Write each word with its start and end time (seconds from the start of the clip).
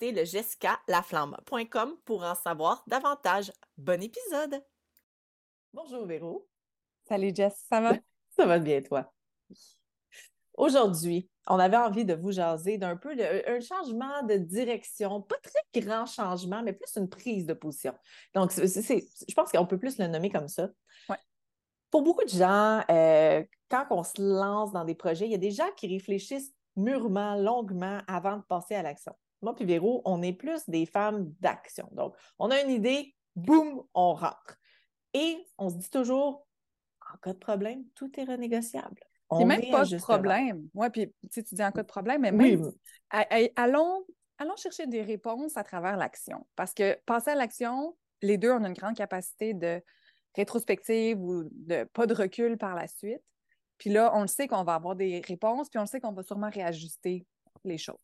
le 0.00 0.24
jessicalaflamme.com 0.24 1.96
pour 2.04 2.24
en 2.24 2.34
savoir 2.34 2.82
davantage. 2.86 3.52
Bon 3.76 4.02
épisode! 4.02 4.62
Bonjour 5.72 6.06
Véro. 6.06 6.48
Salut 7.08 7.32
Jess, 7.34 7.64
ça 7.68 7.80
va? 7.80 7.94
ça 8.36 8.46
va 8.46 8.58
bien 8.58 8.82
toi? 8.82 9.12
Aujourd'hui, 10.54 11.28
on 11.46 11.58
avait 11.58 11.76
envie 11.76 12.04
de 12.04 12.14
vous 12.14 12.32
jaser 12.32 12.78
d'un 12.78 12.96
peu 12.96 13.14
un 13.46 13.60
changement 13.60 14.22
de 14.22 14.36
direction, 14.36 15.20
pas 15.20 15.36
très 15.42 15.80
grand 15.80 16.06
changement, 16.06 16.62
mais 16.62 16.72
plus 16.72 16.96
une 16.96 17.08
prise 17.08 17.44
de 17.44 17.52
position. 17.52 17.94
Donc, 18.34 18.52
je 18.52 19.34
pense 19.34 19.52
qu'on 19.52 19.66
peut 19.66 19.78
plus 19.78 19.98
le 19.98 20.06
nommer 20.06 20.30
comme 20.30 20.48
ça. 20.48 20.70
Pour 21.90 22.02
beaucoup 22.02 22.24
de 22.24 22.30
gens, 22.30 22.82
euh, 22.90 23.44
quand 23.70 23.86
on 23.90 24.02
se 24.02 24.20
lance 24.20 24.72
dans 24.72 24.84
des 24.84 24.94
projets, 24.94 25.26
il 25.26 25.32
y 25.32 25.36
a 25.36 25.38
des 25.38 25.50
gens 25.50 25.70
qui 25.76 25.86
réfléchissent 25.86 26.52
mûrement, 26.74 27.36
longuement 27.36 28.00
avant 28.08 28.38
de 28.38 28.42
passer 28.42 28.74
à 28.74 28.82
l'action 28.82 29.14
moi 29.46 29.54
puis 29.54 29.64
Véro, 29.64 30.02
on 30.04 30.22
est 30.22 30.32
plus 30.32 30.68
des 30.68 30.86
femmes 30.86 31.32
d'action. 31.40 31.88
Donc, 31.92 32.16
on 32.40 32.50
a 32.50 32.60
une 32.60 32.70
idée, 32.70 33.14
boum, 33.36 33.84
on 33.94 34.12
rentre. 34.12 34.58
Et 35.14 35.46
on 35.56 35.70
se 35.70 35.76
dit 35.76 35.88
toujours, 35.88 36.44
en 37.14 37.16
cas 37.18 37.32
de 37.32 37.38
problème, 37.38 37.84
tout 37.94 38.10
est 38.18 38.24
renégociable. 38.24 39.00
On 39.30 39.46
même 39.46 39.70
pas 39.70 39.84
de 39.84 39.98
problème. 39.98 40.68
Oui, 40.74 40.90
puis 40.90 41.14
tu 41.30 41.42
dis 41.42 41.62
en 41.62 41.70
cas 41.70 41.82
de 41.82 41.86
problème, 41.86 42.22
mais 42.22 42.32
même, 42.32 42.72
allons, 43.54 44.04
allons 44.38 44.56
chercher 44.56 44.88
des 44.88 45.02
réponses 45.02 45.56
à 45.56 45.62
travers 45.62 45.96
l'action. 45.96 46.44
Parce 46.56 46.74
que 46.74 46.98
passer 47.06 47.30
à 47.30 47.34
l'action, 47.36 47.96
les 48.22 48.38
deux, 48.38 48.50
ont 48.50 48.64
une 48.64 48.72
grande 48.72 48.96
capacité 48.96 49.54
de 49.54 49.80
rétrospective 50.34 51.20
ou 51.22 51.44
de 51.52 51.84
pas 51.92 52.06
de 52.06 52.14
recul 52.14 52.58
par 52.58 52.74
la 52.74 52.88
suite. 52.88 53.22
Puis 53.78 53.90
là, 53.90 54.10
on 54.12 54.22
le 54.22 54.26
sait 54.26 54.48
qu'on 54.48 54.64
va 54.64 54.74
avoir 54.74 54.96
des 54.96 55.22
réponses, 55.24 55.68
puis 55.68 55.78
on 55.78 55.82
le 55.82 55.88
sait 55.88 56.00
qu'on 56.00 56.12
va 56.12 56.24
sûrement 56.24 56.50
réajuster 56.50 57.24
les 57.62 57.78
choses. 57.78 57.96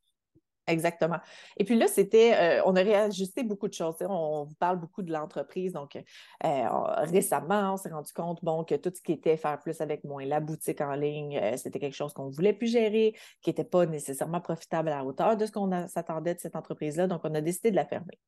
Exactement. 0.69 1.19
Et 1.57 1.65
puis 1.65 1.77
là, 1.77 1.89
c'était, 1.89 2.35
euh, 2.35 2.63
on 2.67 2.77
a 2.77 2.83
réajusté 2.83 3.43
beaucoup 3.43 3.67
de 3.67 3.75
choses. 3.75 3.97
On, 4.01 4.45
vous 4.45 4.55
parle 4.55 4.79
beaucoup 4.79 5.03
de 5.03 5.13
l'entreprise. 5.13 5.73
Donc, 5.73 5.97
euh, 5.97 6.69
récemment, 6.99 7.73
on 7.75 7.77
s'est 7.77 7.89
rendu 7.89 8.13
compte, 8.13 8.45
bon, 8.45 8.63
que 8.63 8.77
tout 8.77 8.93
ce 8.95 9.03
qui 9.03 9.11
était 9.13 9.37
faire 9.37 9.59
plus 9.59 9.81
avec 9.81 10.05
moins, 10.05 10.25
la 10.25 10.39
boutique 10.39 10.81
en 10.81 10.95
ligne, 10.95 11.37
euh, 11.37 11.57
c'était 11.57 11.81
quelque 11.81 11.97
chose 11.97 12.13
qu'on 12.13 12.29
voulait 12.29 12.53
plus 12.53 12.69
gérer, 12.69 13.17
qui 13.41 13.51
n'était 13.51 13.65
pas 13.65 13.87
nécessairement 13.87 14.41
profitable 14.41 14.91
à 14.91 14.99
la 14.99 15.05
hauteur 15.05 15.37
de 15.37 15.47
ce 15.47 15.51
qu'on 15.51 15.89
s'attendait 15.89 16.37
de 16.37 16.41
cette 16.41 16.55
entreprise-là. 16.55 17.09
Donc, 17.09 17.23
on 17.25 17.35
a 17.35 17.41
décidé 17.41 17.73
de 17.73 17.77
la 17.77 17.85
fermer. 17.85 18.21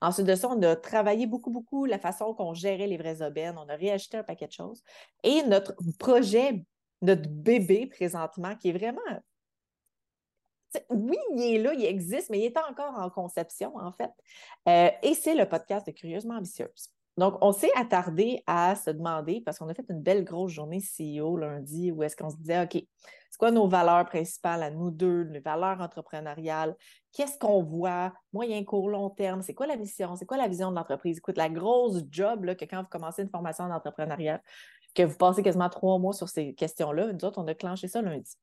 Ensuite 0.00 0.26
de 0.26 0.34
ça, 0.34 0.48
on 0.48 0.62
a 0.62 0.74
travaillé 0.76 1.26
beaucoup, 1.26 1.50
beaucoup 1.50 1.84
la 1.84 1.98
façon 1.98 2.32
qu'on 2.32 2.54
gérait 2.54 2.86
les 2.86 2.96
vraies 2.96 3.20
aubaines. 3.20 3.56
On 3.58 3.68
a 3.68 3.76
réajusté 3.76 4.16
un 4.16 4.24
paquet 4.24 4.46
de 4.46 4.52
choses. 4.52 4.82
Et 5.24 5.42
notre 5.42 5.74
projet, 5.98 6.64
notre 7.02 7.28
bébé 7.28 7.86
présentement, 7.86 8.56
qui 8.56 8.70
est 8.70 8.72
vraiment 8.72 9.00
oui, 10.90 11.16
il 11.36 11.56
est 11.56 11.58
là, 11.58 11.74
il 11.74 11.84
existe, 11.84 12.30
mais 12.30 12.38
il 12.40 12.44
est 12.44 12.58
encore 12.58 12.94
en 12.98 13.10
conception, 13.10 13.76
en 13.76 13.92
fait. 13.92 14.10
Euh, 14.68 14.90
et 15.02 15.14
c'est 15.14 15.34
le 15.34 15.48
podcast 15.48 15.86
de 15.86 15.92
Curieusement 15.92 16.36
Ambitieuse. 16.36 16.90
Donc, 17.18 17.36
on 17.42 17.52
s'est 17.52 17.70
attardé 17.76 18.42
à 18.46 18.74
se 18.74 18.90
demander, 18.90 19.42
parce 19.44 19.58
qu'on 19.58 19.68
a 19.68 19.74
fait 19.74 19.84
une 19.90 20.00
belle 20.00 20.24
grosse 20.24 20.52
journée 20.52 20.80
CEO 20.80 21.36
lundi, 21.36 21.92
où 21.92 22.02
est-ce 22.02 22.16
qu'on 22.16 22.30
se 22.30 22.36
disait, 22.36 22.62
OK, 22.62 22.72
c'est 22.74 23.38
quoi 23.38 23.50
nos 23.50 23.68
valeurs 23.68 24.06
principales 24.06 24.62
à 24.62 24.70
nous 24.70 24.90
deux, 24.90 25.22
les 25.22 25.40
valeurs 25.40 25.80
entrepreneuriales? 25.80 26.74
Qu'est-ce 27.12 27.38
qu'on 27.38 27.62
voit, 27.62 28.12
moyen, 28.32 28.64
court, 28.64 28.88
long 28.88 29.10
terme? 29.10 29.42
C'est 29.42 29.54
quoi 29.54 29.66
la 29.66 29.76
mission? 29.76 30.16
C'est 30.16 30.26
quoi 30.26 30.38
la 30.38 30.48
vision 30.48 30.70
de 30.70 30.76
l'entreprise? 30.76 31.18
Écoute, 31.18 31.36
la 31.36 31.50
grosse 31.50 32.02
job 32.10 32.44
là, 32.44 32.54
que 32.54 32.64
quand 32.64 32.82
vous 32.82 32.88
commencez 32.88 33.22
une 33.22 33.30
formation 33.30 33.68
d'entrepreneuriat, 33.68 34.40
que 34.94 35.02
vous 35.02 35.16
passez 35.16 35.42
quasiment 35.42 35.68
trois 35.68 35.98
mois 35.98 36.12
sur 36.12 36.28
ces 36.28 36.54
questions-là, 36.54 37.12
nous 37.12 37.24
autres, 37.24 37.40
on 37.40 37.46
a 37.46 37.54
clenché 37.54 37.88
ça 37.88 38.00
lundi. 38.02 38.36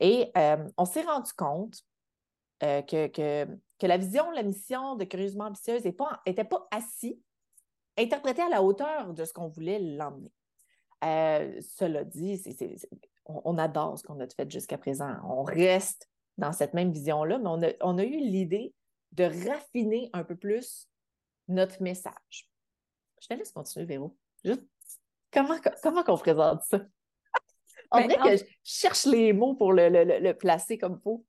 Et 0.00 0.30
euh, 0.36 0.68
on 0.76 0.84
s'est 0.84 1.02
rendu 1.02 1.32
compte 1.32 1.82
euh, 2.62 2.82
que, 2.82 3.06
que, 3.08 3.86
la 3.86 3.96
vision, 3.96 4.30
la 4.30 4.42
mission 4.42 4.96
de 4.96 5.04
Curieusement 5.04 5.44
Ambitieuse 5.44 5.84
n'était 5.84 5.92
pas, 5.92 6.22
pas 6.24 6.68
interprétée 7.96 8.42
à 8.42 8.48
la 8.48 8.62
hauteur 8.62 9.12
de 9.12 9.24
ce 9.24 9.32
qu'on 9.32 9.48
voulait 9.48 9.78
l'emmener. 9.78 10.32
Euh, 11.04 11.60
cela 11.60 12.04
dit, 12.04 12.42
on, 13.26 13.58
adore 13.58 13.98
ce 13.98 14.02
qu'on 14.02 14.18
a 14.20 14.28
fait 14.28 14.50
jusqu'à 14.50 14.78
présent. 14.78 15.14
On 15.24 15.42
reste 15.42 16.08
dans 16.36 16.52
cette 16.52 16.74
même 16.74 16.90
vision-là, 16.90 17.38
mais 17.38 17.48
on 17.48 17.62
a, 17.62 17.68
on 17.82 17.98
a 17.98 18.04
eu 18.04 18.18
l'idée 18.18 18.74
de 19.12 19.24
raffiner 19.48 20.10
un 20.12 20.24
peu 20.24 20.36
plus 20.36 20.88
notre 21.46 21.82
message. 21.82 22.50
Je 23.20 23.28
te 23.28 23.34
laisse 23.34 23.52
continuer, 23.52 23.86
Véro. 23.86 24.16
Juste, 24.44 24.62
comment, 25.32 25.56
comment 25.82 26.02
qu'on 26.02 26.18
présente 26.18 26.62
ça? 26.64 26.80
On 27.90 28.00
dirait 28.00 28.16
que 28.16 28.36
je 28.36 28.44
cherche 28.62 29.06
les 29.06 29.32
mots 29.32 29.54
pour 29.54 29.72
le, 29.72 30.32
placer 30.32 30.78
comme 30.78 30.98
faut. 30.98 31.24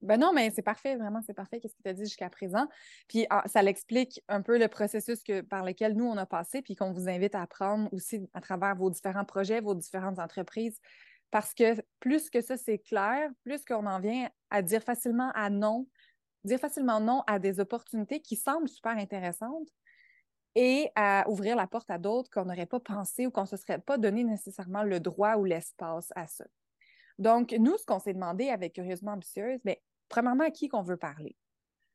Ben 0.00 0.18
non, 0.18 0.32
mais 0.32 0.50
c'est 0.50 0.62
parfait, 0.62 0.96
vraiment, 0.96 1.20
c'est 1.24 1.34
parfait, 1.34 1.60
qu'est-ce 1.60 1.76
que 1.76 1.82
tu 1.82 1.88
as 1.88 1.92
dit 1.92 2.04
jusqu'à 2.04 2.28
présent. 2.28 2.66
Puis 3.06 3.24
ah, 3.30 3.44
ça 3.46 3.62
l'explique 3.62 4.20
un 4.28 4.42
peu 4.42 4.58
le 4.58 4.66
processus 4.66 5.22
que, 5.22 5.42
par 5.42 5.64
lequel 5.64 5.94
nous, 5.94 6.04
on 6.04 6.16
a 6.16 6.26
passé, 6.26 6.60
puis 6.60 6.74
qu'on 6.74 6.92
vous 6.92 7.08
invite 7.08 7.36
à 7.36 7.42
apprendre 7.42 7.88
aussi 7.92 8.28
à 8.34 8.40
travers 8.40 8.74
vos 8.74 8.90
différents 8.90 9.24
projets, 9.24 9.60
vos 9.60 9.76
différentes 9.76 10.18
entreprises. 10.18 10.80
Parce 11.30 11.54
que 11.54 11.80
plus 12.00 12.30
que 12.30 12.40
ça, 12.40 12.56
c'est 12.56 12.78
clair, 12.78 13.30
plus 13.44 13.64
qu'on 13.64 13.86
en 13.86 14.00
vient 14.00 14.28
à 14.50 14.60
dire 14.60 14.82
facilement 14.82 15.30
à 15.34 15.50
non, 15.50 15.86
dire 16.44 16.58
facilement 16.58 17.00
non 17.00 17.22
à 17.26 17.38
des 17.38 17.60
opportunités 17.60 18.20
qui 18.20 18.36
semblent 18.36 18.68
super 18.68 18.96
intéressantes, 18.96 19.68
et 20.54 20.90
à 20.94 21.24
ouvrir 21.28 21.56
la 21.56 21.66
porte 21.66 21.90
à 21.90 21.98
d'autres 21.98 22.30
qu'on 22.30 22.44
n'aurait 22.44 22.66
pas 22.66 22.80
pensé 22.80 23.26
ou 23.26 23.30
qu'on 23.30 23.42
ne 23.42 23.46
se 23.46 23.56
serait 23.56 23.78
pas 23.78 23.98
donné 23.98 24.24
nécessairement 24.24 24.82
le 24.82 25.00
droit 25.00 25.36
ou 25.36 25.44
l'espace 25.44 26.12
à 26.14 26.26
ça. 26.26 26.44
Donc, 27.18 27.52
nous, 27.52 27.76
ce 27.76 27.86
qu'on 27.86 27.98
s'est 27.98 28.14
demandé 28.14 28.48
avec 28.48 28.74
Curieusement 28.74 29.12
Ambitieuse, 29.12 29.60
bien, 29.64 29.76
premièrement, 30.08 30.44
à 30.44 30.50
qui 30.50 30.68
qu'on 30.68 30.82
veut 30.82 30.96
parler? 30.96 31.36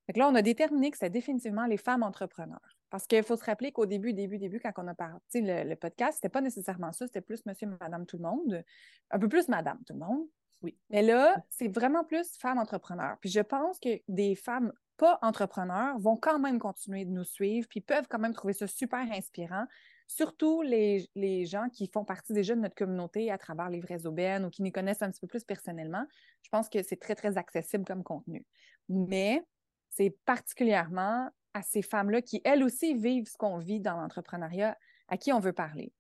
Donc 0.07 0.17
là, 0.17 0.28
on 0.29 0.35
a 0.35 0.41
déterminé 0.41 0.90
que 0.90 0.97
c'est 0.97 1.09
définitivement 1.09 1.66
les 1.66 1.78
femmes 1.78 2.03
entrepreneurs. 2.03 2.78
Parce 2.90 3.06
qu'il 3.06 3.23
faut 3.23 3.35
se 3.35 3.44
rappeler 3.44 3.73
qu'au 3.73 3.85
début, 3.85 4.13
début, 4.13 4.38
début, 4.38 4.62
quand 4.62 4.72
on 4.78 4.88
a 4.88 4.96
parti 4.96 5.41
le, 5.41 5.63
le 5.63 5.75
podcast, 5.75 6.16
c'était 6.16 6.29
pas 6.29 6.40
nécessairement 6.40 6.94
ça, 6.94 7.06
c'était 7.07 7.22
plus 7.22 7.46
monsieur, 7.46 7.67
madame, 7.81 8.05
tout 8.05 8.17
le 8.17 8.23
monde, 8.23 8.64
un 9.11 9.20
peu 9.20 9.28
plus 9.28 9.49
madame, 9.49 9.79
tout 9.85 9.93
le 9.93 9.99
monde. 9.99 10.26
Oui. 10.61 10.78
Mais 10.90 11.02
là, 11.02 11.35
c'est 11.49 11.67
vraiment 11.67 12.03
plus 12.03 12.37
femmes 12.37 12.58
entrepreneurs. 12.58 13.17
Puis 13.20 13.29
je 13.29 13.41
pense 13.41 13.79
que 13.79 14.02
des 14.08 14.35
femmes 14.35 14.72
pas 14.97 15.20
entrepreneurs 15.22 15.97
vont 15.99 16.17
quand 16.17 16.40
même 16.40 16.59
continuer 16.59 17.05
de 17.05 17.11
nous 17.11 17.23
suivre, 17.23 17.67
puis 17.70 17.82
peuvent 17.82 18.08
quand 18.09 18.20
même 18.20 18.34
trouver 18.34 18.53
ça 18.53 18.67
super 18.67 18.99
inspirant. 19.11 19.66
Surtout 20.08 20.61
les, 20.61 21.46
gens 21.46 21.70
qui 21.70 21.88
font 21.88 22.05
partie 22.05 22.34
déjà 22.34 22.55
de 22.55 22.61
notre 22.61 22.76
communauté 22.76 23.32
à 23.32 23.38
travers 23.38 23.70
les 23.70 23.79
vraies 23.79 24.05
aubaines 24.05 24.46
ou 24.46 24.49
qui 24.49 24.64
nous 24.64 24.72
connaissent 24.72 25.02
un 25.02 25.11
petit 25.11 25.20
peu 25.20 25.28
plus 25.28 25.44
personnellement. 25.44 26.05
Je 26.44 26.49
pense 26.49 26.70
que 26.70 26.82
c'est 26.82 26.96
très, 26.96 27.16
très 27.16 27.38
accessible 27.38 27.85
comme 27.85 28.03
contenu. 28.03 28.46
Mais 28.90 29.44
c'est 29.90 30.16
particulièrement 30.26 31.29
à 31.53 31.61
ces 31.61 31.82
femmes-là 31.82 32.22
qui, 32.22 32.41
elles 32.46 32.64
aussi, 32.64 32.93
vivent 32.93 33.28
ce 33.28 33.38
qu'on 33.38 33.58
vit 33.58 33.82
dans 33.82 33.97
l'entrepreneuriat, 33.97 34.78
à 35.09 35.17
qui 35.17 35.34
on 35.34 35.40
veut 35.40 35.53
parler. 35.53 35.91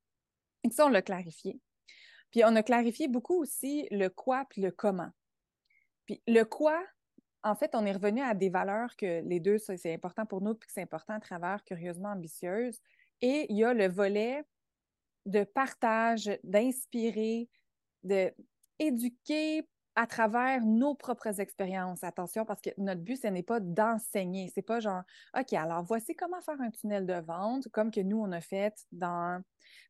Et 0.63 0.69
ça, 0.69 0.85
on 0.85 0.89
l'a 0.89 1.01
clarifié. 1.01 1.59
Puis 2.31 2.43
on 2.45 2.55
a 2.55 2.63
clarifié 2.63 3.07
beaucoup 3.07 3.41
aussi 3.41 3.87
le 3.91 4.09
quoi 4.09 4.45
puis 4.49 4.61
le 4.61 4.71
comment. 4.71 5.09
Puis 6.05 6.21
le 6.27 6.43
quoi, 6.43 6.81
en 7.47 7.55
fait, 7.55 7.71
on 7.73 7.85
est 7.85 7.93
revenu 7.93 8.21
à 8.21 8.33
des 8.33 8.49
valeurs 8.49 8.95
que 8.97 9.21
les 9.21 9.39
deux, 9.39 9.57
c'est 9.57 9.93
important 9.93 10.25
pour 10.25 10.41
nous, 10.41 10.53
puis 10.53 10.67
que 10.67 10.73
c'est 10.73 10.81
important 10.81 11.13
à 11.13 11.19
travers 11.19 11.63
Curieusement 11.63 12.09
Ambitieuse. 12.09 12.79
Et 13.21 13.47
il 13.49 13.57
y 13.57 13.63
a 13.63 13.73
le 13.73 13.87
volet 13.87 14.43
de 15.25 15.43
partage, 15.43 16.29
d'inspirer, 16.43 17.49
d'éduquer 18.03 19.67
à 19.95 20.05
travers 20.05 20.61
nos 20.61 20.93
propres 20.93 21.39
expériences. 21.39 22.03
Attention, 22.03 22.45
parce 22.45 22.61
que 22.61 22.69
notre 22.77 23.01
but, 23.01 23.15
ce 23.15 23.27
n'est 23.27 23.43
pas 23.43 23.59
d'enseigner. 23.59 24.51
C'est 24.53 24.61
pas 24.61 24.79
genre, 24.79 25.01
OK, 25.37 25.53
alors 25.53 25.83
voici 25.83 26.15
comment 26.15 26.41
faire 26.41 26.61
un 26.61 26.69
tunnel 26.69 27.05
de 27.07 27.19
vente, 27.19 27.67
comme 27.69 27.91
que 27.91 28.01
nous, 28.01 28.19
on 28.21 28.31
a 28.31 28.41
fait 28.41 28.75
dans. 28.91 29.41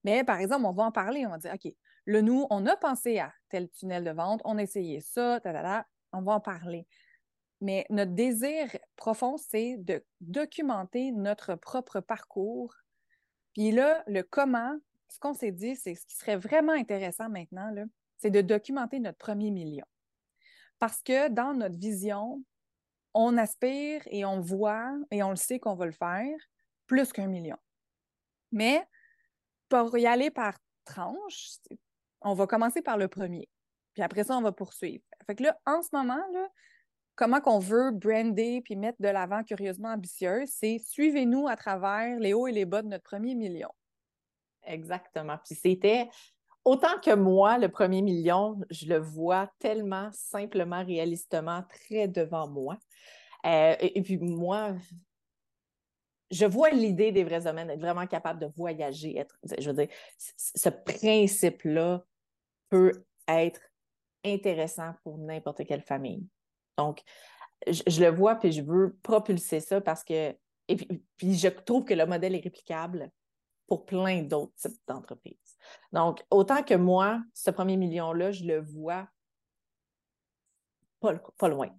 Mais 0.03 0.23
par 0.23 0.39
exemple, 0.39 0.65
on 0.65 0.73
va 0.73 0.83
en 0.83 0.91
parler, 0.91 1.25
on 1.25 1.31
va 1.31 1.39
dire, 1.39 1.53
OK, 1.53 1.73
le 2.05 2.21
nous, 2.21 2.45
on 2.51 2.65
a 2.67 2.77
pensé 2.77 3.19
à 3.19 3.33
tel 3.49 3.69
tunnel 3.69 4.03
de 4.03 4.11
vente, 4.11 4.41
on 4.45 4.57
a 4.57 4.63
essayé 4.63 5.01
ça, 5.01 5.41
on 6.13 6.21
va 6.21 6.33
en 6.33 6.39
parler. 6.39 6.87
Mais 7.61 7.85
notre 7.89 8.11
désir 8.11 8.69
profond, 8.95 9.37
c'est 9.37 9.77
de 9.77 10.03
documenter 10.21 11.11
notre 11.11 11.55
propre 11.55 11.99
parcours. 11.99 12.73
Puis 13.53 13.71
là, 13.71 14.03
le 14.07 14.21
comment, 14.21 14.75
ce 15.09 15.19
qu'on 15.19 15.33
s'est 15.33 15.51
dit, 15.51 15.75
c'est 15.75 15.95
ce 15.95 16.05
qui 16.05 16.15
serait 16.15 16.37
vraiment 16.37 16.73
intéressant 16.73 17.29
maintenant, 17.29 17.73
c'est 18.17 18.29
de 18.29 18.41
documenter 18.41 18.99
notre 18.99 19.17
premier 19.17 19.51
million. 19.51 19.85
Parce 20.79 21.01
que 21.01 21.29
dans 21.29 21.53
notre 21.53 21.77
vision, 21.77 22.43
on 23.13 23.37
aspire 23.37 24.01
et 24.07 24.25
on 24.25 24.39
voit 24.39 24.95
et 25.09 25.23
on 25.23 25.31
le 25.31 25.35
sait 25.35 25.59
qu'on 25.59 25.75
va 25.75 25.87
le 25.87 25.91
faire 25.91 26.37
plus 26.85 27.11
qu'un 27.11 27.27
million. 27.27 27.57
Mais 28.51 28.85
pour 29.69 29.97
y 29.97 30.05
aller 30.05 30.29
par 30.29 30.53
tranche, 30.85 31.57
on 32.21 32.33
va 32.33 32.47
commencer 32.47 32.81
par 32.81 32.97
le 32.97 33.07
premier. 33.07 33.49
Puis 33.93 34.03
après 34.03 34.23
ça, 34.23 34.37
on 34.37 34.41
va 34.41 34.51
poursuivre. 34.51 35.03
Fait 35.25 35.35
que 35.35 35.43
là, 35.43 35.59
en 35.65 35.81
ce 35.81 35.89
moment, 35.91 36.23
là, 36.33 36.47
comment 37.17 37.41
qu'on 37.41 37.59
veut 37.59 37.91
brander 37.91 38.61
puis 38.61 38.77
mettre 38.77 39.01
de 39.01 39.09
l'avant 39.09 39.43
curieusement 39.43 39.89
ambitieux, 39.89 40.43
c'est 40.45 40.77
suivez-nous 40.77 41.47
à 41.47 41.57
travers 41.57 42.17
les 42.19 42.33
hauts 42.33 42.47
et 42.47 42.53
les 42.53 42.63
bas 42.63 42.81
de 42.81 42.87
notre 42.87 43.03
premier 43.03 43.35
million. 43.35 43.71
Exactement. 44.63 45.37
Puis 45.43 45.55
c'était 45.55 46.07
autant 46.63 46.99
que 47.03 47.13
moi, 47.13 47.57
le 47.57 47.69
premier 47.69 48.01
million, 48.01 48.59
je 48.69 48.87
le 48.87 48.97
vois 48.99 49.51
tellement 49.59 50.09
simplement, 50.13 50.85
réalistement, 50.85 51.63
très 51.69 52.07
devant 52.07 52.47
moi. 52.47 52.77
Euh, 53.45 53.75
et, 53.79 54.01
puis 54.01 54.17
moi, 54.17 54.75
je 56.29 56.45
vois 56.45 56.69
l'idée 56.69 57.11
des 57.11 57.23
vrais 57.23 57.47
hommes, 57.47 57.57
être 57.57 57.79
vraiment 57.79 58.05
capable 58.05 58.41
de 58.41 58.47
voyager. 58.55 59.17
Être, 59.17 59.37
je 59.57 59.69
veux 59.69 59.85
dire, 59.85 59.95
ce 60.17 60.69
principe-là 60.69 62.03
peut 62.69 62.91
être 63.27 63.61
intéressant 64.25 64.93
pour 65.03 65.17
n'importe 65.17 65.65
quelle 65.65 65.81
famille. 65.81 66.27
Donc, 66.77 67.01
je, 67.67 68.01
le 68.01 68.09
vois, 68.09 68.35
puis 68.35 68.51
je 68.51 68.61
veux 68.61 68.95
propulser 69.01 69.59
ça 69.59 69.81
parce 69.81 70.03
que, 70.03 70.35
et 70.67 70.75
puis 71.17 71.33
je 71.35 71.47
trouve 71.47 71.85
que 71.85 71.93
le 71.93 72.05
modèle 72.05 72.35
est 72.35 72.43
réplicable 72.43 73.11
pour 73.67 73.85
plein 73.85 74.21
d'autres 74.21 74.53
types 74.55 74.79
d'entreprises. 74.87 75.57
Donc, 75.91 76.23
autant 76.29 76.63
que 76.63 76.73
moi, 76.73 77.21
ce 77.33 77.51
premier 77.51 77.77
million-là, 77.77 78.31
je 78.31 78.45
le 78.45 78.61
vois 78.61 79.07
pas, 80.99 81.15
pas 81.37 81.47
loin. 81.49 81.69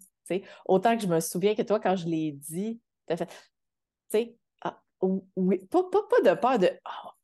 Autant 0.67 0.97
que 0.97 1.03
je 1.03 1.09
me 1.09 1.21
souviens 1.21 1.55
que 1.55 1.63
toi, 1.63 1.81
quand 1.81 1.97
je 1.97 2.07
l'ai 2.07 2.33
dit, 2.33 2.81
tu 3.07 3.13
as 3.13 3.17
fait, 3.17 3.27
tu 3.27 3.35
sais, 4.11 4.37
ah, 4.63 4.83
oui, 5.01 5.59
pas, 5.67 5.85
pas, 5.85 6.03
pas, 6.03 6.21
de 6.21 6.39
peur 6.39 6.59
de 6.59 6.71
ah, 6.85 7.15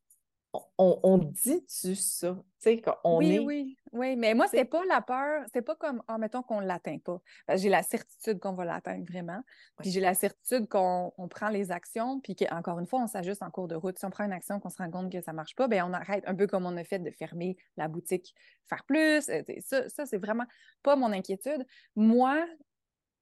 on, 0.78 1.18
dit-tu 1.18 1.94
ça? 1.94 2.36
qu'on 2.64 3.18
oui, 3.18 3.34
est... 3.34 3.38
oui, 3.40 3.76
oui. 3.94 4.16
Mais 4.16 4.34
moi, 4.34 4.46
c'est 4.48 4.64
pas 4.64 4.84
la 4.84 5.00
peur, 5.00 5.44
c'est 5.52 5.62
pas 5.62 5.74
comme, 5.76 6.02
en 6.08 6.18
mettons 6.18 6.42
qu'on 6.42 6.60
ne 6.60 6.66
l'atteint 6.66 6.98
pas. 6.98 7.20
J'ai 7.54 7.68
la 7.68 7.82
certitude 7.82 8.38
qu'on 8.40 8.52
va 8.52 8.64
l'atteindre 8.64 9.04
vraiment. 9.06 9.40
Puis 9.80 9.90
j'ai 9.90 10.00
la 10.00 10.14
certitude 10.14 10.68
qu'on 10.68 11.12
prend 11.30 11.48
les 11.48 11.70
actions, 11.70 12.20
puis 12.20 12.36
qu'encore 12.36 12.78
une 12.78 12.86
fois, 12.86 13.00
on 13.00 13.06
s'ajuste 13.06 13.42
en 13.42 13.50
cours 13.50 13.68
de 13.68 13.74
route. 13.74 13.98
Si 13.98 14.04
on 14.04 14.10
prend 14.10 14.24
une 14.24 14.32
action, 14.32 14.60
qu'on 14.60 14.68
se 14.68 14.78
rend 14.78 14.90
compte 14.90 15.10
que 15.10 15.20
ça 15.20 15.32
ne 15.32 15.36
marche 15.36 15.54
pas, 15.54 15.68
bien, 15.68 15.86
on 15.86 15.92
arrête 15.92 16.24
un 16.26 16.34
peu 16.34 16.46
comme 16.46 16.66
on 16.66 16.76
a 16.76 16.84
fait 16.84 16.98
de 16.98 17.10
fermer 17.10 17.56
la 17.76 17.88
boutique, 17.88 18.34
faire 18.68 18.84
plus. 18.84 19.28
Euh, 19.28 19.42
ça, 19.60 19.88
ça 19.88 20.06
c'est 20.06 20.18
vraiment 20.18 20.44
pas 20.82 20.96
mon 20.96 21.12
inquiétude. 21.12 21.64
Moi, 21.96 22.44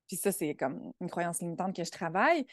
puis 0.09 0.17
ça, 0.17 0.33
c'est 0.33 0.55
comme 0.55 0.93
une 1.01 1.09
croyance 1.09 1.41
limitante 1.41 1.75
que 1.75 1.85
je 1.85 1.91
travaille. 1.91 2.47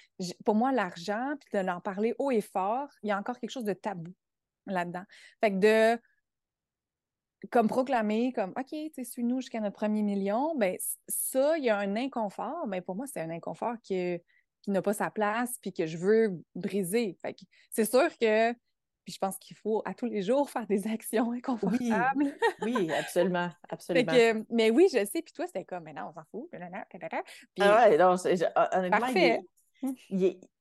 Pour 0.46 0.56
moi, 0.56 0.72
l'argent, 0.72 1.34
puis 1.40 1.60
de 1.60 1.66
l'en 1.66 1.82
parler 1.82 2.16
haut 2.18 2.32
et 2.32 2.42
fort, 2.42 2.88
il 3.04 3.10
y 3.10 3.12
a 3.12 3.18
encore 3.18 3.38
quelque 3.38 3.50
chose 3.50 3.66
de 3.66 3.74
tabou 3.74 4.14
là-dedans. 4.66 5.04
Fait 5.42 5.52
que 5.52 5.58
de 5.58 6.02
comme 7.52 7.68
proclamer, 7.68 8.34
comme 8.34 8.54
OK, 8.58 8.76
tu 8.94 9.06
suis-nous 9.06 9.42
jusqu'à 9.42 9.60
notre 9.60 9.76
premier 9.76 10.02
million, 10.02 10.56
ben 10.56 10.78
ça, 11.08 11.58
il 11.58 11.64
y 11.64 11.70
a 11.70 11.78
un 11.78 11.96
inconfort, 11.96 12.68
mais 12.68 12.82
pour 12.82 12.96
moi, 12.96 13.06
c'est 13.08 13.22
un 13.22 13.30
inconfort 13.30 13.76
qui, 13.82 14.18
qui 14.62 14.72
n'a 14.72 14.82
pas 14.82 14.94
sa 14.94 15.10
place 15.10 15.58
puis 15.62 15.72
que 15.72 15.86
je 15.86 15.98
veux 15.98 16.42
briser. 16.56 17.18
Fait 17.22 17.34
que 17.34 17.42
c'est 17.72 17.90
sûr 17.90 18.10
que 18.20 18.54
puis 19.06 19.14
je 19.16 19.18
pense 19.18 19.40
qu'il 19.40 19.58
faut 19.58 19.82
à 19.86 19.96
tous 19.96 20.06
les 20.06 20.22
jours 20.22 20.50
faire 20.50 20.68
des 20.68 20.88
actions 20.92 21.32
inconfortables. 21.32 22.36
Oui, 22.62 22.92
absolument, 22.92 23.50
absolument. 23.70 24.44
mais 24.52 24.70
oui, 24.70 24.88
je 24.92 25.04
sais. 25.06 25.22
Puis 25.22 25.34
toi, 25.34 25.48
c'était 25.48 25.66
comme, 25.66 25.84
mais 25.84 25.94
non, 25.94 26.10
on 26.10 26.14
s'en 26.14 26.24
fout. 26.30 26.48
Puis, 26.52 26.60
ah 27.62 27.90
ouais, 27.90 27.98
non, 27.98 28.16
honnêtement, 28.74 29.00
parfait. 29.00 29.40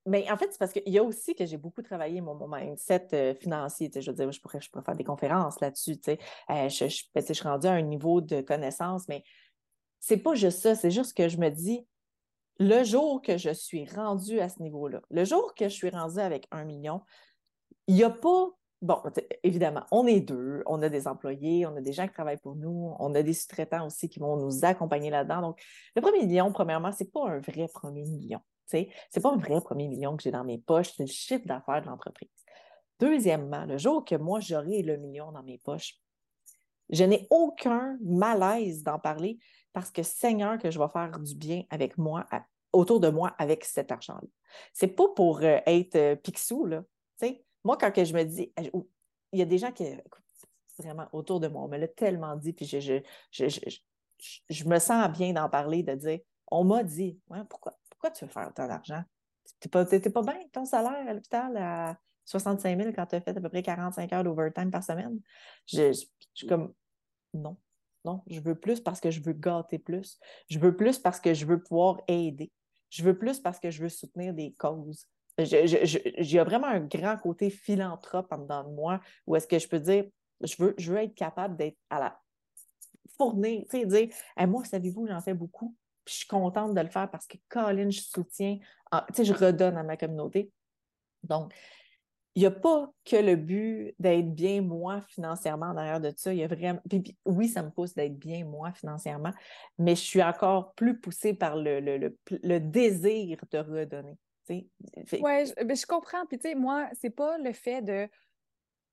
Mais 0.06 0.31
en 0.31 0.38
fait, 0.38 0.50
c'est 0.50 0.59
parce 0.59 0.73
qu'il 0.73 0.88
y 0.88 0.99
a 0.99 1.03
aussi 1.03 1.35
que 1.35 1.44
j'ai 1.44 1.59
beaucoup 1.59 1.82
travaillé 1.82 2.23
mon, 2.23 2.49
mindset 2.49 3.09
euh, 3.12 3.35
financier. 3.35 3.91
Je 3.94 4.11
veux 4.11 4.17
dire, 4.17 4.32
je 4.32 4.41
pourrais, 4.41 4.61
faire 4.61 4.97
des 4.97 5.05
conférences 5.05 5.61
là-dessus. 5.61 5.99
Euh, 6.09 6.69
je, 6.69 7.03
ben, 7.15 7.25
je, 7.26 7.32
suis 7.32 7.43
rendue 7.43 7.67
à 7.67 7.73
un 7.73 7.82
niveau 7.82 8.23
de 8.23 8.41
connaissance, 8.41 9.06
mais 9.09 9.23
c'est 10.00 10.17
pas 10.17 10.35
juste 10.35 10.61
ça. 10.61 10.75
C'est 10.75 10.91
juste 10.91 11.15
que 11.15 11.29
je 11.29 11.37
me 11.37 11.50
dis, 11.50 11.87
le 12.59 12.85
jour 12.85 13.20
que 13.20 13.37
je 13.37 13.50
suis 13.50 13.85
rendue 13.85 14.41
à 14.41 14.49
ce 14.49 14.62
niveau-là, 14.62 15.03
le 15.11 15.25
jour 15.25 15.55
que 15.55 15.69
je 15.69 15.75
suis 15.75 15.91
rendue 15.91 16.21
avec 16.21 16.47
un 16.50 16.64
million, 16.64 17.03
il 17.87 17.97
n'y 17.97 18.05
a 18.05 18.11
pas 18.11 18.49
Bon, 18.81 19.03
évidemment, 19.43 19.82
on 19.91 20.06
est 20.06 20.21
deux, 20.21 20.62
on 20.67 20.81
a 20.82 20.88
des 20.88 21.09
employés, 21.09 21.67
on 21.67 21.75
a 21.75 21.81
des 21.81 21.93
gens 21.93 22.06
qui 22.06 22.14
travaillent 22.14 22.38
pour 22.38 22.55
nous, 22.55 22.94
on 23.00 23.12
a 23.17 23.25
des 23.25 23.32
sous-traitants 23.32 23.85
aussi 23.85 24.09
qui 24.09 24.21
vont 24.21 24.37
nous 24.37 24.64
accompagner 24.64 25.11
là-dedans. 25.11 25.41
Donc, 25.41 25.61
le 25.97 26.00
premier 26.00 26.25
million, 26.25 26.53
premièrement, 26.53 26.93
ce 26.93 27.03
n'est 27.03 27.11
pas 27.11 27.29
un 27.29 27.41
vrai 27.41 27.67
premier 27.75 28.05
million. 28.05 28.38
Ce 28.70 28.76
n'est 28.76 29.23
pas 29.23 29.32
un 29.32 29.37
vrai 29.37 29.61
premier 29.61 29.88
million 29.88 30.17
que 30.17 30.23
j'ai 30.23 30.31
dans 30.31 30.44
mes 30.44 30.59
poches, 30.59 30.93
c'est 30.97 31.05
le 31.05 31.09
chiffre 31.09 31.47
d'affaires 31.47 31.82
de 31.82 31.87
l'entreprise. 31.87 32.29
Deuxièmement, 33.00 33.65
le 33.65 33.79
jour 33.79 34.05
que 34.05 34.17
moi, 34.17 34.41
j'aurai 34.41 34.82
le 34.82 34.97
million 34.97 35.32
dans 35.32 35.43
mes 35.43 35.59
poches, 35.59 35.97
je 36.91 37.05
n'ai 37.05 37.26
aucun 37.31 37.97
malaise 38.03 38.82
d'en 38.82 38.99
parler 38.99 39.38
parce 39.73 39.91
que 39.91 40.03
Seigneur, 40.03 40.59
que 40.59 40.70
je 40.70 40.79
vais 40.79 40.88
faire 40.88 41.19
du 41.19 41.35
bien 41.35 41.62
avec 41.70 41.99
moi, 41.99 42.26
autour 42.73 43.00
de 43.00 43.09
moi, 43.09 43.35
avec 43.38 43.65
cet 43.65 43.93
argent-là. 43.93 44.29
C'est 44.73 44.88
pas 44.88 45.09
pour 45.14 45.38
euh, 45.43 45.59
être 45.67 45.97
euh, 45.97 46.17
pixou, 46.17 46.67
là. 46.67 46.82
moi, 47.64 47.76
quand 47.79 47.93
que 47.93 48.05
je 48.05 48.14
me 48.14 48.25
dis, 48.25 48.53
il 49.32 49.38
y 49.38 49.43
a 49.43 49.44
des 49.44 49.59
gens 49.59 49.73
qui, 49.73 49.85
vraiment 50.79 51.06
autour 51.12 51.41
de 51.41 51.49
moi, 51.49 51.62
on 51.62 51.69
me 51.69 51.76
l'a 51.76 51.88
tellement 51.88 52.37
dit, 52.37 52.52
puis 52.52 52.66
je, 52.66 54.64
me 54.64 54.78
sens 54.78 55.11
bien 55.11 55.33
d'en 55.33 55.49
parler, 55.49 55.83
de 55.83 55.95
dire, 55.95 56.21
on 56.50 56.64
m'a 56.64 56.83
dit, 56.83 57.19
ouais, 57.28 57.45
pourquoi, 57.49 57.78
pourquoi 57.99 58.11
tu 58.12 58.25
veux 58.25 58.31
faire 58.31 58.49
autant 58.49 58.69
d'argent? 58.69 59.02
Tu 59.61 59.69
n'étais 59.69 60.11
pas, 60.11 60.23
bien 60.23 60.38
ton 60.52 60.64
salaire 60.64 61.09
à 61.09 61.12
l'hôpital 61.12 61.57
à 61.57 61.99
65 62.26 62.78
000 62.78 62.93
quand 62.95 63.07
tu 63.07 63.17
as 63.17 63.21
fait 63.21 63.37
à 63.37 63.40
peu 63.40 63.49
près 63.49 63.62
45 63.62 64.12
heures 64.12 64.25
d'overtime 64.25 64.71
par 64.71 64.85
semaine? 64.85 65.19
Je, 65.67 65.93
suis 66.35 66.47
comme, 66.47 66.73
non, 67.35 67.57
non, 68.05 68.23
je 68.28 68.38
veux 68.40 68.55
plus 68.55 68.81
parce 68.81 69.00
que 69.00 69.11
je 69.11 69.21
veux 69.21 69.33
gâter 69.33 69.78
plus. 69.78 70.21
Je 70.49 70.61
veux 70.61 70.76
plus 70.76 70.99
parce 70.99 71.19
que 71.19 71.35
je 71.35 71.45
veux 71.45 71.61
pouvoir 71.61 72.00
aider. 72.07 72.52
Je 72.90 73.02
veux 73.02 73.19
plus 73.19 73.40
parce 73.40 73.59
que 73.59 73.71
je 73.71 73.83
veux 73.83 73.88
soutenir 73.88 74.33
des 74.33 74.52
causes. 74.52 75.09
J'ai 75.38 76.40
vraiment 76.40 76.69
un 76.69 76.81
grand 76.81 77.17
côté 77.17 77.50
philanthrope 77.50 78.31
en 78.31 78.38
dedans 78.38 78.64
de 78.64 78.75
moi 78.75 79.00
où 79.26 79.35
est-ce 79.35 79.47
que 79.47 79.59
je 79.59 79.67
peux 79.67 79.81
dire, 79.81 80.05
je 80.40 80.55
veux, 80.62 80.75
je 80.78 80.93
veux 80.93 80.99
être 80.99 81.14
capable 81.14 81.57
d'être 81.57 81.78
à 81.90 81.99
la 81.99 82.21
fournir, 83.17 83.64
tu 83.71 83.81
sais, 83.81 83.87
dire, 83.87 84.09
moi, 84.47 84.64
savez-vous, 84.64 85.07
j'en 85.09 85.21
fais 85.21 85.35
beaucoup 85.35 85.75
je 86.09 86.15
suis 86.15 86.27
contente 86.27 86.75
de 86.75 86.81
le 86.81 86.88
faire 86.88 87.11
parce 87.11 87.27
que 87.27 87.37
Colin, 87.49 87.91
je 87.91 88.00
soutiens, 88.00 88.59
tu 88.59 89.15
sais, 89.15 89.25
je 89.25 89.33
redonne 89.33 89.77
à 89.77 89.83
ma 89.83 89.97
communauté. 89.97 90.50
Donc, 91.23 91.53
il 92.35 92.43
n'y 92.43 92.47
a 92.47 92.53
pas 92.53 92.93
que 93.05 93.17
le 93.17 93.35
but 93.35 93.97
d'être 93.99 94.33
bien 94.33 94.62
moi 94.62 95.00
financièrement 95.09 95.75
derrière 95.75 96.00
de 96.00 96.12
ça. 96.17 96.33
Il 96.33 96.38
y 96.38 96.45
a 96.45 96.47
vraiment. 96.47 96.81
oui, 97.25 97.49
ça 97.49 97.62
me 97.62 97.71
pousse 97.71 97.95
d'être 97.95 98.17
bien 98.17 98.45
moi 98.45 98.73
financièrement, 98.73 99.33
mais 99.77 99.97
je 99.97 100.03
suis 100.03 100.23
encore 100.23 100.73
plus 100.75 101.00
poussée 101.00 101.35
par 101.35 101.57
le, 101.57 101.81
le, 101.81 102.61
désir 102.61 103.38
de 103.50 103.59
redonner. 103.59 104.17
Oui, 104.49 104.71
je, 104.85 105.65
ben, 105.65 105.77
je 105.77 105.85
comprends. 105.85 106.25
Puis, 106.27 106.38
tu 106.38 106.49
sais, 106.49 106.55
moi, 106.55 106.88
c'est 106.93 107.11
pas 107.11 107.38
le 107.38 107.53
fait 107.53 107.83
de 107.83 108.09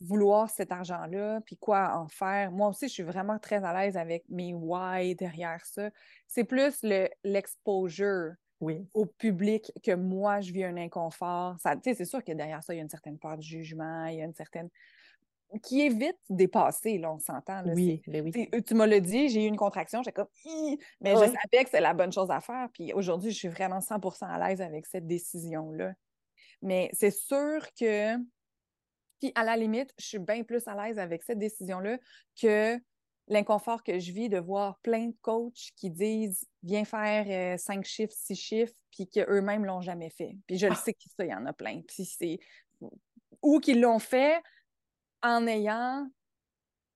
vouloir 0.06 0.50
cet 0.50 0.72
argent-là, 0.72 1.42
puis 1.42 1.58
quoi 1.58 1.98
en 1.98 2.08
faire. 2.08 2.52
Moi 2.52 2.70
aussi, 2.70 2.88
je 2.88 2.94
suis 2.94 3.04
vraiment 3.04 3.40
très 3.40 3.64
à 3.64 3.74
l'aise 3.74 3.98
avec 3.98 4.24
mes 4.30 4.54
why 4.54 5.16
derrière 5.16 5.66
ça. 5.66 5.90
C'est 6.28 6.44
plus 6.44 6.86
l'exposure 7.24 8.34
oui. 8.62 8.88
au 8.94 9.06
public 9.06 9.72
que 9.84 9.94
moi, 9.96 10.42
je 10.42 10.52
vis 10.52 10.64
un 10.64 10.78
inconfort. 10.78 11.58
C'est 11.84 12.06
sûr 12.06 12.24
que 12.24 12.32
derrière 12.32 12.64
ça, 12.64 12.74
il 12.74 12.78
y 12.78 12.80
a 12.80 12.84
une 12.84 12.90
certaine 12.90 13.18
part 13.18 13.38
de 13.38 13.44
jugement, 13.44 14.06
il 14.06 14.18
y 14.18 14.22
a 14.22 14.26
une 14.26 14.36
certaine 14.36 14.70
qui 15.62 15.86
est 15.86 15.90
vite 15.90 16.18
dépassée, 16.30 16.98
là, 16.98 17.14
on 17.14 17.20
s'entend. 17.20 17.64
Oui, 17.68 18.02
ben 18.08 18.24
oui. 18.24 18.50
Tu 18.66 18.74
m'as 18.74 18.88
le 18.88 19.00
dit, 19.00 19.30
j'ai 19.30 19.46
eu 19.46 19.48
une 19.48 19.56
contraction, 19.56 20.02
j'étais 20.04 20.12
comme, 20.12 20.28
mais 21.00 21.12
je 21.12 21.20
savais 21.20 21.64
que 21.64 21.70
c'est 21.70 21.82
la 21.82 21.94
bonne 21.94 22.12
chose 22.12 22.30
à 22.32 22.42
faire. 22.42 22.68
Puis 22.74 22.94
aujourd'hui, 22.94 23.32
je 23.32 23.38
suis 23.38 23.48
vraiment 23.48 23.80
100 23.80 24.00
à 24.22 24.48
l'aise 24.48 24.62
avec 24.62 24.86
cette 24.86 25.08
décision-là. 25.08 25.94
Mais 26.62 26.90
c'est 26.94 27.12
sûr 27.12 27.62
que 27.80 28.18
Puis 29.20 29.32
à 29.36 29.44
la 29.44 29.58
limite, 29.58 29.94
je 29.98 30.06
suis 30.06 30.20
bien 30.20 30.44
plus 30.44 30.68
à 30.68 30.76
l'aise 30.76 31.00
avec 31.00 31.24
cette 31.24 31.40
décision-là 31.40 31.98
que 32.42 32.80
l'inconfort 33.28 33.84
que 33.84 33.98
je 34.00 34.12
vis 34.12 34.30
de 34.30 34.38
voir 34.38 34.80
plein 34.80 35.08
de 35.08 35.16
coachs 35.22 35.72
qui 35.76 35.90
disent 35.90 36.46
viens 36.64 36.86
faire 36.86 37.26
euh, 37.28 37.58
cinq 37.58 37.86
chiffres, 37.86 38.14
six 38.16 38.36
chiffres, 38.36 38.74
puis 38.92 39.08
qu'eux-mêmes 39.08 39.62
ne 39.62 39.68
l'ont 39.68 39.82
jamais 39.82 40.10
fait. 40.10 40.38
Puis 40.48 40.58
je 40.58 40.68
le 40.68 40.74
ah! 40.74 40.76
sais 40.76 40.94
qu'il 40.94 41.12
y 41.26 41.34
en 41.34 41.46
a 41.46 41.54
plein. 41.54 41.82
Puis 41.88 42.06
c'est 42.06 42.40
ou 43.42 43.60
qu'ils 43.60 43.82
l'ont 43.82 44.00
fait 44.00 44.42
en 45.22 45.48
ayant 45.48 46.08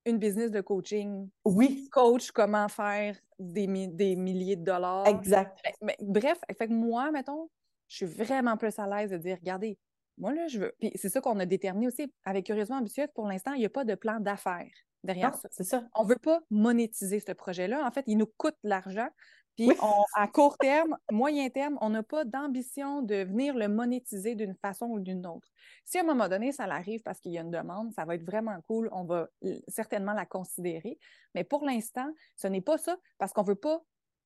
une 0.06 0.18
business 0.18 0.50
de 0.50 0.60
coaching. 0.60 1.28
Oui. 1.44 1.88
Coach 1.90 2.30
comment 2.30 2.68
faire 2.68 3.16
des, 3.38 3.66
des 3.88 4.16
milliers 4.16 4.56
de 4.56 4.64
dollars. 4.64 5.06
Exact. 5.06 5.58
Mais, 5.82 5.96
bref, 6.00 6.38
fait 6.56 6.68
que 6.68 6.72
moi, 6.72 7.10
mettons, 7.10 7.50
je 7.88 7.96
suis 7.96 8.06
vraiment 8.06 8.56
plus 8.56 8.78
à 8.78 8.86
l'aise 8.86 9.10
de 9.10 9.16
dire 9.16 9.36
regardez, 9.38 9.78
moi, 10.18 10.32
là, 10.34 10.48
je 10.48 10.58
veux. 10.58 10.72
Puis 10.78 10.92
c'est 10.94 11.08
ça 11.08 11.20
qu'on 11.20 11.38
a 11.38 11.46
déterminé 11.46 11.86
aussi 11.86 12.12
avec 12.24 12.46
Curieusement 12.46 12.76
Ambitieuse. 12.76 13.08
Pour 13.14 13.26
l'instant, 13.26 13.52
il 13.54 13.60
n'y 13.60 13.66
a 13.66 13.70
pas 13.70 13.84
de 13.84 13.94
plan 13.94 14.20
d'affaires 14.20 14.70
derrière 15.02 15.34
ça. 15.34 15.48
C'est 15.50 15.64
ça. 15.64 15.84
On 15.94 16.04
ne 16.04 16.08
veut 16.08 16.18
pas 16.22 16.40
monétiser 16.50 17.20
ce 17.20 17.32
projet-là. 17.32 17.86
En 17.86 17.90
fait, 17.90 18.04
il 18.06 18.18
nous 18.18 18.26
coûte 18.26 18.56
l'argent. 18.62 19.08
Puis 19.56 19.70
à 20.14 20.26
court 20.28 20.56
terme, 20.56 20.96
moyen 21.10 21.50
terme, 21.50 21.76
on 21.82 21.90
n'a 21.90 22.02
pas 22.02 22.24
d'ambition 22.24 23.02
de 23.02 23.16
venir 23.16 23.54
le 23.54 23.68
monétiser 23.68 24.34
d'une 24.34 24.54
façon 24.54 24.86
ou 24.86 25.00
d'une 25.00 25.26
autre. 25.26 25.48
Si 25.84 25.98
à 25.98 26.02
un 26.02 26.04
moment 26.04 26.28
donné, 26.28 26.52
ça 26.52 26.66
l'arrive 26.66 27.02
parce 27.02 27.20
qu'il 27.20 27.32
y 27.32 27.38
a 27.38 27.42
une 27.42 27.50
demande, 27.50 27.92
ça 27.92 28.04
va 28.06 28.14
être 28.14 28.24
vraiment 28.24 28.58
cool. 28.68 28.88
On 28.92 29.04
va 29.04 29.28
certainement 29.68 30.14
la 30.14 30.24
considérer. 30.24 30.98
Mais 31.34 31.44
pour 31.44 31.64
l'instant, 31.64 32.10
ce 32.36 32.46
n'est 32.46 32.62
pas 32.62 32.78
ça 32.78 32.96
parce 33.18 33.32
qu'on 33.32 33.42
ne 33.42 33.48
veut 33.48 33.54
pas 33.54 33.82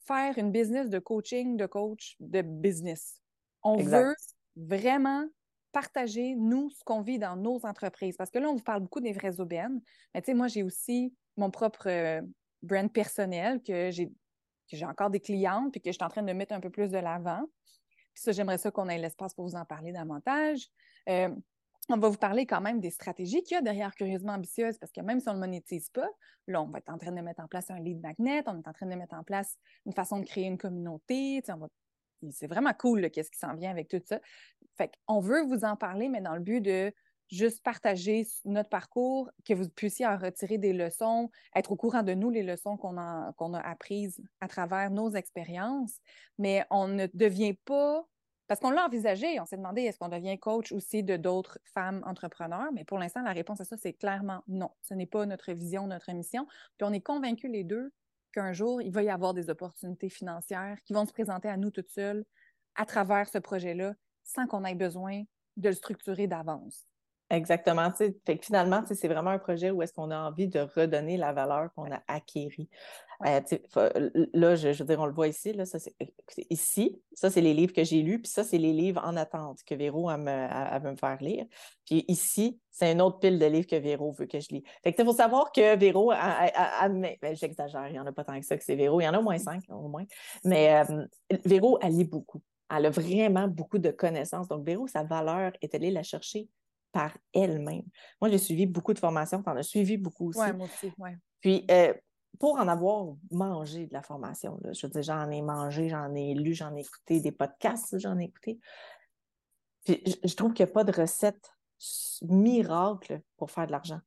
faire 0.07 0.39
une 0.39 0.53
business 0.53 0.89
de 0.89 0.99
coaching, 0.99 1.57
de 1.57 1.67
coach, 1.67 2.17
de 2.21 2.43
business. 2.43 3.21
On 3.63 3.79
veut 3.79 4.15
vraiment 4.57 5.27
partager, 5.75 6.37
nous, 6.37 6.71
ce 6.71 6.85
qu'on 6.85 7.03
vit 7.03 7.19
dans 7.19 7.37
nos 7.37 7.67
entreprises. 7.67 8.17
Parce 8.17 8.31
que 8.31 8.39
là, 8.39 8.49
on 8.49 8.55
vous 8.55 8.63
parle 8.63 8.81
beaucoup 8.81 9.01
des 9.01 9.13
vraies 9.13 9.41
aubaines. 9.41 9.83
Mais 10.15 10.23
tu 10.23 10.27
sais, 10.27 10.35
moi, 10.35 10.47
j'ai 10.47 10.63
aussi 10.63 11.13
mon 11.37 11.51
propre 11.51 11.89
euh, 11.89 12.23
brand 12.63 12.91
personnel 12.91 13.61
que 13.63 13.91
j'ai 13.91 14.07
que 14.71 14.79
j'ai 14.79 14.87
encore 14.87 15.11
des 15.11 15.21
clientes 15.21 15.73
puis 15.73 15.81
que 15.83 15.91
je 15.91 15.93
suis 15.93 16.05
en 16.05 16.09
train 16.09 16.23
de 16.23 16.33
mettre 16.33 16.55
un 16.55 16.61
peu 16.61 16.71
plus 16.71 16.91
de 16.91 16.97
l'avant. 16.97 17.43
Puis 18.15 18.23
ça, 18.23 18.33
j'aimerais 18.33 18.57
ça 18.57 18.71
qu'on 18.71 18.89
ait 18.89 18.97
l'espace 18.97 19.35
pour 19.35 19.45
vous 19.45 19.57
en 19.57 19.67
parler 19.67 19.93
davantage. 19.93 20.69
Euh, 21.11 21.29
on 21.91 21.99
va 21.99 22.09
vous 22.09 22.17
parler 22.17 22.47
quand 22.47 22.63
même 22.63 22.81
des 22.81 22.89
stratégies 22.89 23.43
qu'il 23.43 23.57
y 23.57 23.59
a 23.59 23.61
derrière 23.61 23.95
Curieusement 23.95 24.33
Ambitieuse, 24.33 24.79
parce 24.79 24.91
que 24.91 25.03
même 25.03 25.21
si 25.21 25.29
on 25.29 25.33
ne 25.33 25.37
le 25.37 25.41
monétise 25.41 25.91
pas, 25.91 26.09
là, 26.47 26.63
on 26.63 26.69
va 26.69 26.79
être 26.79 26.89
en 26.89 26.97
train 26.97 27.13
de 27.13 27.21
mettre 27.21 27.43
en 27.43 27.49
place 27.49 27.71
un 27.71 27.79
lead 27.79 28.01
magnet, 28.01 28.43
on 28.47 28.59
est 28.59 28.69
en 28.69 28.73
train 28.73 28.87
de 28.87 28.95
mettre 28.95 29.15
en 29.15 29.23
place 29.23 29.59
une 29.85 29.93
façon 29.93 30.19
de 30.19 30.25
créer 30.25 30.47
une 30.47 30.57
communauté, 30.57 31.43
c'est 32.31 32.47
vraiment 32.47 32.73
cool 32.73 33.11
qu'est-ce 33.11 33.31
qui 33.31 33.39
s'en 33.39 33.55
vient 33.55 33.71
avec 33.71 33.89
tout 33.89 34.01
ça. 34.05 34.21
Fait 34.77 34.91
qu'on 35.07 35.21
veut 35.21 35.43
vous 35.43 35.65
en 35.65 35.77
parler, 35.77 36.09
mais 36.09 36.21
dans 36.21 36.35
le 36.35 36.41
but 36.41 36.61
de 36.61 36.93
juste 37.31 37.63
partager 37.63 38.27
notre 38.45 38.69
parcours, 38.69 39.31
que 39.45 39.55
vous 39.55 39.69
puissiez 39.69 40.07
en 40.07 40.17
retirer 40.17 40.59
des 40.59 40.73
leçons, 40.73 41.31
être 41.55 41.73
au 41.73 41.77
courant 41.77 42.03
de 42.03 42.15
nous, 42.15 42.31
les 42.31 42.43
leçons 42.43 42.77
qu'on 42.77 42.99
a, 42.99 43.33
qu'on 43.37 43.55
a 43.55 43.61
apprises 43.61 44.21
à 44.41 44.49
travers 44.49 44.91
nos 44.91 45.11
expériences. 45.11 45.99
Mais 46.39 46.65
on 46.71 46.89
ne 46.89 47.07
devient 47.15 47.55
pas, 47.65 48.05
parce 48.47 48.61
qu'on 48.61 48.71
l'a 48.71 48.85
envisagé, 48.85 49.41
on 49.41 49.47
s'est 49.47 49.57
demandé 49.57 49.83
est-ce 49.83 49.99
qu'on 49.99 50.09
devient 50.09 50.39
coach 50.39 50.71
aussi 50.73 51.03
de 51.03 51.17
d'autres 51.17 51.59
femmes 51.65 52.03
entrepreneurs, 52.07 52.71
mais 52.73 52.85
pour 52.85 52.99
l'instant, 52.99 53.23
la 53.23 53.33
réponse 53.33 53.61
à 53.61 53.65
ça, 53.65 53.77
c'est 53.77 53.95
clairement 53.95 54.43
non. 54.47 54.71
Ce 54.83 54.95
n'est 54.95 55.07
pas 55.07 55.25
notre 55.27 55.53
vision, 55.53 55.87
notre 55.87 56.13
mission. 56.13 56.47
Puis 56.77 56.87
on 56.87 56.93
est 56.93 57.01
convaincus 57.01 57.51
les 57.51 57.65
deux 57.65 57.93
qu'un 58.33 58.53
jour, 58.53 58.83
il 58.83 58.93
va 58.93 59.03
y 59.03 59.11
avoir 59.11 59.33
des 59.33 59.49
opportunités 59.49 60.11
financières 60.11 60.77
qui 60.85 60.93
vont 60.93 61.07
se 61.07 61.13
présenter 61.13 61.49
à 61.49 61.57
nous 61.57 61.71
toutes 61.71 61.91
seules 61.91 62.25
à 62.75 62.85
travers 62.85 63.29
ce 63.29 63.39
projet-là 63.39 63.95
sans 64.25 64.47
qu'on 64.47 64.65
ait 64.65 64.75
besoin 64.75 65.23
de 65.57 65.69
le 65.69 65.75
structurer 65.75 66.27
d'avance. 66.27 66.87
Exactement. 67.31 67.91
Fait 67.93 68.39
que 68.39 68.45
finalement, 68.45 68.83
c'est 68.87 69.09
vraiment 69.09 69.31
un 69.31 69.39
projet 69.39 69.71
où 69.71 69.83
est-ce 69.83 69.93
qu'on 69.93 70.11
a 70.11 70.19
envie 70.19 70.47
de 70.47 70.61
redonner 70.61 71.17
la 71.17 71.33
valeur 71.33 71.73
qu'on 71.75 71.91
a 71.91 72.03
acquérie. 72.07 72.69
Euh, 73.25 73.41
là, 74.35 74.57
je, 74.57 74.69
veux 74.69 74.85
dire, 74.85 75.01
on 75.01 75.07
le 75.07 75.13
voit 75.13 75.29
ici. 75.29 75.53
Là, 75.53 75.65
ça, 75.65 75.79
ici, 76.51 77.01
ça, 77.15 77.31
c'est 77.31 77.41
les 77.41 77.55
livres 77.55 77.73
que 77.73 77.83
j'ai 77.83 78.03
lus, 78.03 78.21
puis 78.21 78.31
ça, 78.31 78.45
c'est 78.45 78.59
les 78.59 78.73
livres 78.73 79.01
en 79.05 79.17
attente 79.17 79.61
que 79.65 79.75
Véro 79.75 80.09
a 80.11 80.19
me, 80.19 80.91
me 80.91 80.97
faire 80.97 81.17
lire. 81.23 81.47
Puis 81.87 82.05
ici, 82.09 82.61
c'est 82.71 82.93
une 82.93 83.01
autre 83.01 83.21
pile 83.21 83.39
de 83.39 83.47
livres 83.47 83.67
que 83.67 83.77
Véro 83.77 84.13
veut 84.13 84.27
que 84.27 84.41
je 84.41 84.49
lis. 84.51 84.65
Fait 84.83 84.93
que 84.93 85.01
il 85.01 85.05
faut 85.05 85.15
savoir 85.15 85.51
que 85.51 85.77
Véro, 85.77 86.11
a, 86.13 86.89
ben, 86.89 87.17
j'exagère, 87.35 87.89
il 87.89 87.93
n'y 87.93 88.01
en 88.01 88.07
a 88.07 88.13
pas 88.13 88.25
tant 88.25 88.39
que 88.39 88.45
ça 88.45 88.57
que 88.57 88.65
c'est 88.65 88.77
Véro. 88.77 89.01
Il 89.01 89.05
y 89.05 89.09
en 89.09 89.15
a 89.15 89.19
au 89.19 89.23
moins 89.23 89.39
cinq, 89.39 89.63
au 89.71 89.89
moins. 89.89 90.05
Mais 90.45 90.85
euh, 90.85 91.07
Véro, 91.45 91.79
elle 91.81 91.97
lit 91.97 92.05
beaucoup. 92.05 92.43
Elle 92.71 92.87
a 92.87 92.91
vraiment 92.91 93.49
beaucoup 93.49 93.79
de 93.79 93.91
connaissances. 93.91 94.49
Donc, 94.49 94.65
Véro, 94.65 94.87
sa 94.87 95.03
valeur 95.03 95.53
est 95.61 95.75
allée 95.75 95.91
la 95.91 96.03
chercher 96.03 96.49
par 96.93 97.17
elle-même. 97.33 97.85
Moi, 98.21 98.31
j'ai 98.31 98.39
suivi 98.39 98.67
beaucoup 98.67 98.95
de 98.95 98.99
formations, 98.99 99.43
tu 99.43 99.51
en 99.51 99.57
as 99.57 99.65
suivi 99.65 99.97
beaucoup 99.97 100.29
aussi. 100.29 100.41
Oui, 100.41 100.53
moi 100.53 100.67
aussi. 100.67 100.93
Puis, 101.41 101.67
euh, 101.71 101.93
pour 102.39 102.57
en 102.57 102.69
avoir 102.69 103.15
mangé 103.31 103.87
de 103.87 103.93
la 103.93 104.03
formation, 104.03 104.59
je 104.73 104.87
veux 104.87 104.93
dire, 104.93 105.03
j'en 105.03 105.31
ai 105.31 105.43
mangé, 105.43 105.89
j'en 105.89 106.15
ai 106.15 106.35
lu, 106.35 106.55
j'en 106.55 106.75
ai 106.77 106.81
écouté 106.81 107.21
des 107.21 107.33
podcasts, 107.33 107.99
j'en 107.99 108.19
ai 108.19 108.25
écouté. 108.25 108.59
Puis, 109.85 110.03
je, 110.25 110.35
trouve 110.35 110.55
qu'il 110.55 110.65
n'y 110.65 110.71
a 110.71 110.73
pas 110.73 110.85
de 110.85 110.93
recette 110.93 111.53
miracle 112.23 113.21
pour 113.37 113.51
faire 113.51 113.67
de 113.67 113.73
l'argent, 113.73 114.01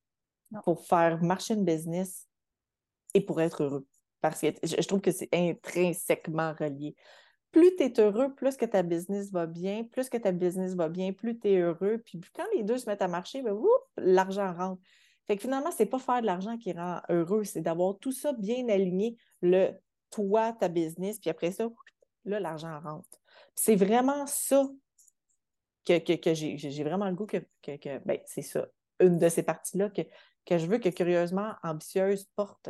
pour 0.64 0.86
faire 0.86 1.22
marcher 1.22 1.54
une 1.54 1.66
business 1.66 2.28
et 3.14 3.22
pour 3.22 3.42
être 3.42 3.64
heureux. 3.64 3.88
Parce 4.22 4.42
que 4.42 4.48
je 4.64 4.88
trouve 4.88 5.02
que 5.02 5.12
c'est 5.12 5.30
intrinsèquement 5.34 6.54
relié 6.60 6.96
plus 7.52 7.76
tu 7.76 7.84
es 7.84 8.00
heureux, 8.00 8.34
plus 8.34 8.58
que 8.58 8.66
ta 8.66 8.84
business 8.84 9.32
va 9.32 9.46
bien, 9.46 9.84
plus 9.84 10.10
que 10.10 10.18
ta 10.18 10.32
business 10.32 10.76
va 10.76 10.90
bien, 10.90 11.14
plus 11.14 11.40
tu 11.40 11.50
es 11.50 11.58
heureux. 11.58 12.02
Puis 12.06 12.20
quand 12.36 12.46
les 12.56 12.64
deux 12.64 12.78
se 12.78 12.90
mettent 12.90 13.02
à 13.02 13.08
marcher, 13.08 13.42
ben, 13.42 13.58
l'argent 13.98 14.54
rentre. 14.54 14.82
Fait 15.28 15.36
que 15.36 15.42
finalement, 15.42 15.72
ce 15.72 15.84
n'est 15.84 15.90
pas 15.90 16.00
faire 16.00 16.22
de 16.22 16.26
l'argent 16.26 16.58
qui 16.58 16.72
rend 16.72 17.02
heureux, 17.10 17.44
c'est 17.44 17.62
d'avoir 17.62 17.98
tout 18.00 18.14
ça 18.14 18.34
bien 18.34 18.68
aligné, 18.70 19.18
le 19.42 19.72
toi, 20.10 20.54
ta 20.54 20.70
business, 20.70 21.20
puis 21.20 21.30
après 21.30 21.52
ça, 21.52 21.68
là, 22.26 22.40
l'argent 22.40 22.80
rentre. 22.80 23.20
C'est 23.54 23.76
vraiment 23.76 24.26
ça 24.26 24.70
que, 25.86 26.00
j'ai 26.34 26.84
vraiment 26.84 27.08
le 27.08 27.16
goût 27.16 27.26
que, 27.26 27.38
que, 27.62 27.98
ben, 28.06 28.20
c'est 28.26 28.42
ça, 28.42 28.68
une 29.00 29.18
de 29.18 29.30
ces 29.30 29.44
parties-là 29.44 29.90
que, 29.90 30.02
que 30.46 30.58
je 30.58 30.66
veux 30.66 30.80
que 30.80 30.90
Curieusement 30.90 31.54
Ambitieuse 31.64 32.26
porte, 32.36 32.70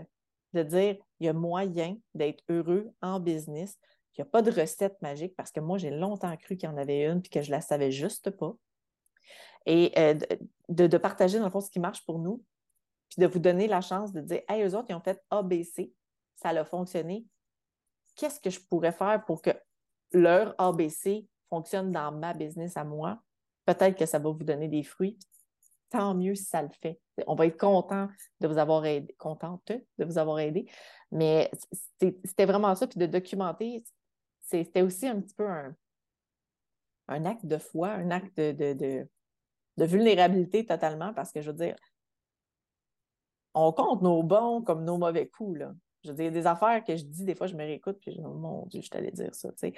de 0.53 0.63
dire, 0.63 0.97
il 1.19 1.25
y 1.25 1.29
a 1.29 1.33
moyen 1.33 1.97
d'être 2.15 2.43
heureux 2.49 2.91
en 3.01 3.19
business, 3.19 3.77
il 4.17 4.21
n'y 4.21 4.27
a 4.27 4.31
pas 4.31 4.41
de 4.41 4.51
recette 4.51 4.99
magique 5.01 5.35
parce 5.35 5.51
que 5.51 5.59
moi, 5.59 5.77
j'ai 5.77 5.91
longtemps 5.91 6.35
cru 6.37 6.57
qu'il 6.57 6.67
y 6.67 6.71
en 6.71 6.77
avait 6.77 7.05
une 7.05 7.21
puis 7.21 7.29
que 7.29 7.41
je 7.41 7.51
la 7.51 7.61
savais 7.61 7.91
juste 7.91 8.31
pas. 8.31 8.55
Et 9.67 9.91
euh, 9.97 10.17
de, 10.69 10.97
partager, 10.97 11.37
dans 11.37 11.45
le 11.45 11.51
fond, 11.51 11.61
ce 11.61 11.69
qui 11.69 11.79
marche 11.79 12.03
pour 12.05 12.19
nous, 12.19 12.43
puis 13.09 13.21
de 13.21 13.27
vous 13.27 13.39
donner 13.39 13.67
la 13.67 13.81
chance 13.81 14.13
de 14.13 14.21
dire 14.21 14.41
Hey, 14.47 14.63
eux 14.63 14.75
autres, 14.75 14.87
ils 14.89 14.95
ont 14.95 15.01
fait 15.01 15.21
ABC, 15.29 15.93
ça 16.35 16.49
a 16.49 16.65
fonctionné. 16.65 17.25
Qu'est-ce 18.15 18.39
que 18.39 18.49
je 18.49 18.59
pourrais 18.59 18.91
faire 18.91 19.23
pour 19.25 19.41
que 19.41 19.51
leur 20.11 20.55
ABC 20.57 21.27
fonctionne 21.49 21.91
dans 21.91 22.11
ma 22.11 22.33
business 22.33 22.75
à 22.75 22.83
moi? 22.83 23.19
Peut-être 23.65 23.97
que 23.97 24.05
ça 24.05 24.17
va 24.17 24.31
vous 24.31 24.43
donner 24.43 24.67
des 24.67 24.83
fruits. 24.83 25.19
Tant 25.89 26.15
mieux 26.15 26.35
si 26.35 26.45
ça 26.45 26.61
le 26.61 26.69
fait. 26.81 26.99
On 27.27 27.35
va 27.35 27.45
être 27.45 27.59
content 27.59 28.09
de 28.39 28.47
vous 28.47 28.57
avoir 28.57 28.85
aidé, 28.85 29.13
contente 29.17 29.71
de 29.97 30.05
vous 30.05 30.17
avoir 30.17 30.39
aidé. 30.39 30.69
Mais 31.11 31.51
c'était 31.99 32.45
vraiment 32.45 32.73
ça, 32.75 32.87
puis 32.87 32.99
de 32.99 33.05
documenter 33.05 33.83
c'était 34.47 34.81
aussi 34.81 35.07
un 35.07 35.19
petit 35.19 35.35
peu 35.35 35.47
un, 35.47 37.25
acte 37.25 37.45
de 37.45 37.57
foi, 37.57 37.89
un 37.89 38.11
acte 38.11 38.37
de, 38.37 39.07
vulnérabilité 39.77 40.65
totalement, 40.65 41.13
parce 41.13 41.31
que 41.31 41.41
je 41.41 41.51
veux 41.51 41.57
dire, 41.57 41.75
on 43.53 43.71
compte 43.71 44.01
nos 44.01 44.23
bons 44.23 44.61
comme 44.61 44.83
nos 44.85 44.97
mauvais 44.97 45.27
coups. 45.27 45.59
Là. 45.59 45.73
Je 46.03 46.09
veux 46.09 46.15
dire, 46.15 46.31
des 46.31 46.47
affaires 46.47 46.83
que 46.83 46.95
je 46.95 47.03
dis, 47.03 47.23
des 47.25 47.35
fois, 47.35 47.47
je 47.47 47.55
me 47.55 47.63
réécoute, 47.63 47.97
puis 47.99 48.11
je 48.11 48.17
dis, 48.17 48.23
mon 48.23 48.65
Dieu, 48.67 48.81
je 48.81 48.89
t'allais 48.89 49.11
dire 49.11 49.35
ça. 49.35 49.49
C'est 49.57 49.73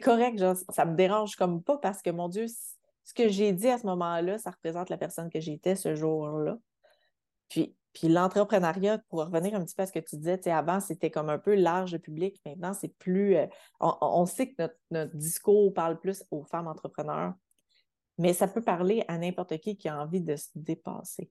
correct, 0.00 0.42
ça 0.70 0.84
me 0.84 0.96
dérange 0.96 1.36
comme 1.36 1.62
pas 1.62 1.78
parce 1.78 2.02
que, 2.02 2.10
mon 2.10 2.28
Dieu, 2.28 2.46
ce 2.48 3.14
que 3.14 3.28
j'ai 3.28 3.52
dit 3.52 3.68
à 3.68 3.78
ce 3.78 3.86
moment-là, 3.86 4.38
ça 4.38 4.50
représente 4.50 4.88
la 4.88 4.96
personne 4.96 5.30
que 5.30 5.40
j'étais 5.40 5.76
ce 5.76 5.94
jour-là. 5.94 6.58
Puis, 7.48 7.76
puis 7.92 8.08
l'entrepreneuriat, 8.08 8.98
pour 9.08 9.20
revenir 9.20 9.54
un 9.54 9.64
petit 9.64 9.74
peu 9.74 9.82
à 9.82 9.86
ce 9.86 9.92
que 9.92 9.98
tu 9.98 10.16
disais, 10.16 10.48
avant, 10.50 10.80
c'était 10.80 11.10
comme 11.10 11.28
un 11.28 11.38
peu 11.38 11.54
large 11.54 11.98
public. 11.98 12.40
Maintenant, 12.46 12.72
c'est 12.72 12.96
plus. 12.96 13.36
Euh, 13.36 13.46
on, 13.80 14.24
sait 14.24 14.52
que 14.52 14.62
notre, 14.90 15.14
discours 15.14 15.72
parle 15.74 15.98
plus 16.00 16.24
aux 16.30 16.44
femmes 16.44 16.68
entrepreneurs, 16.68 17.34
mais 18.18 18.32
ça 18.32 18.48
peut 18.48 18.62
parler 18.62 19.04
à 19.08 19.18
n'importe 19.18 19.58
qui 19.58 19.76
qui 19.76 19.88
a 19.88 20.00
envie 20.00 20.22
de 20.22 20.36
se 20.36 20.48
dépasser, 20.54 21.30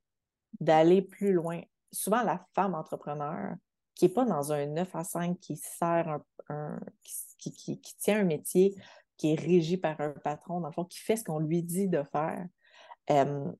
d'aller 0.59 1.01
plus 1.01 1.33
loin. 1.33 1.61
Souvent, 1.91 2.21
la 2.21 2.45
femme 2.53 2.75
entrepreneur 2.75 3.55
qui 3.95 4.05
n'est 4.05 4.13
pas 4.13 4.25
dans 4.25 4.53
un 4.53 4.67
9 4.67 4.95
à 4.95 5.03
5 5.03 5.39
qui 5.39 5.57
sert 5.57 6.19
un, 6.47 6.79
qui, 7.39 7.95
tient 7.99 8.19
un 8.19 8.23
métier, 8.23 8.75
qui 9.17 9.33
est 9.33 9.39
régi 9.39 9.77
par 9.77 9.99
un 9.99 10.11
patron, 10.11 10.61
dans 10.61 10.67
le 10.67 10.73
fond, 10.73 10.85
qui 10.85 10.99
fait 10.99 11.15
ce 11.15 11.23
qu'on 11.23 11.39
lui 11.39 11.63
dit 11.63 11.87
de 11.87 12.03
faire. 12.03 12.45
Euh, 13.09 13.51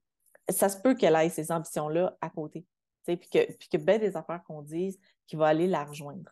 ça 0.50 0.70
se 0.70 0.80
peut 0.80 0.94
qu'elle 0.94 1.16
ait 1.16 1.30
ces 1.30 1.52
ambitions-là 1.52 2.16
à 2.22 2.30
côté 2.30 2.66
puis 3.06 3.18
que, 3.18 3.52
puis 3.54 3.70
que 3.70 3.78
bien 3.78 3.98
des 3.98 4.16
affaires 4.16 4.44
qu'on 4.44 4.62
dise 4.62 5.00
qui 5.28 5.36
va 5.36 5.48
aller 5.48 5.68
la 5.68 5.84
rejoindre. 5.84 6.32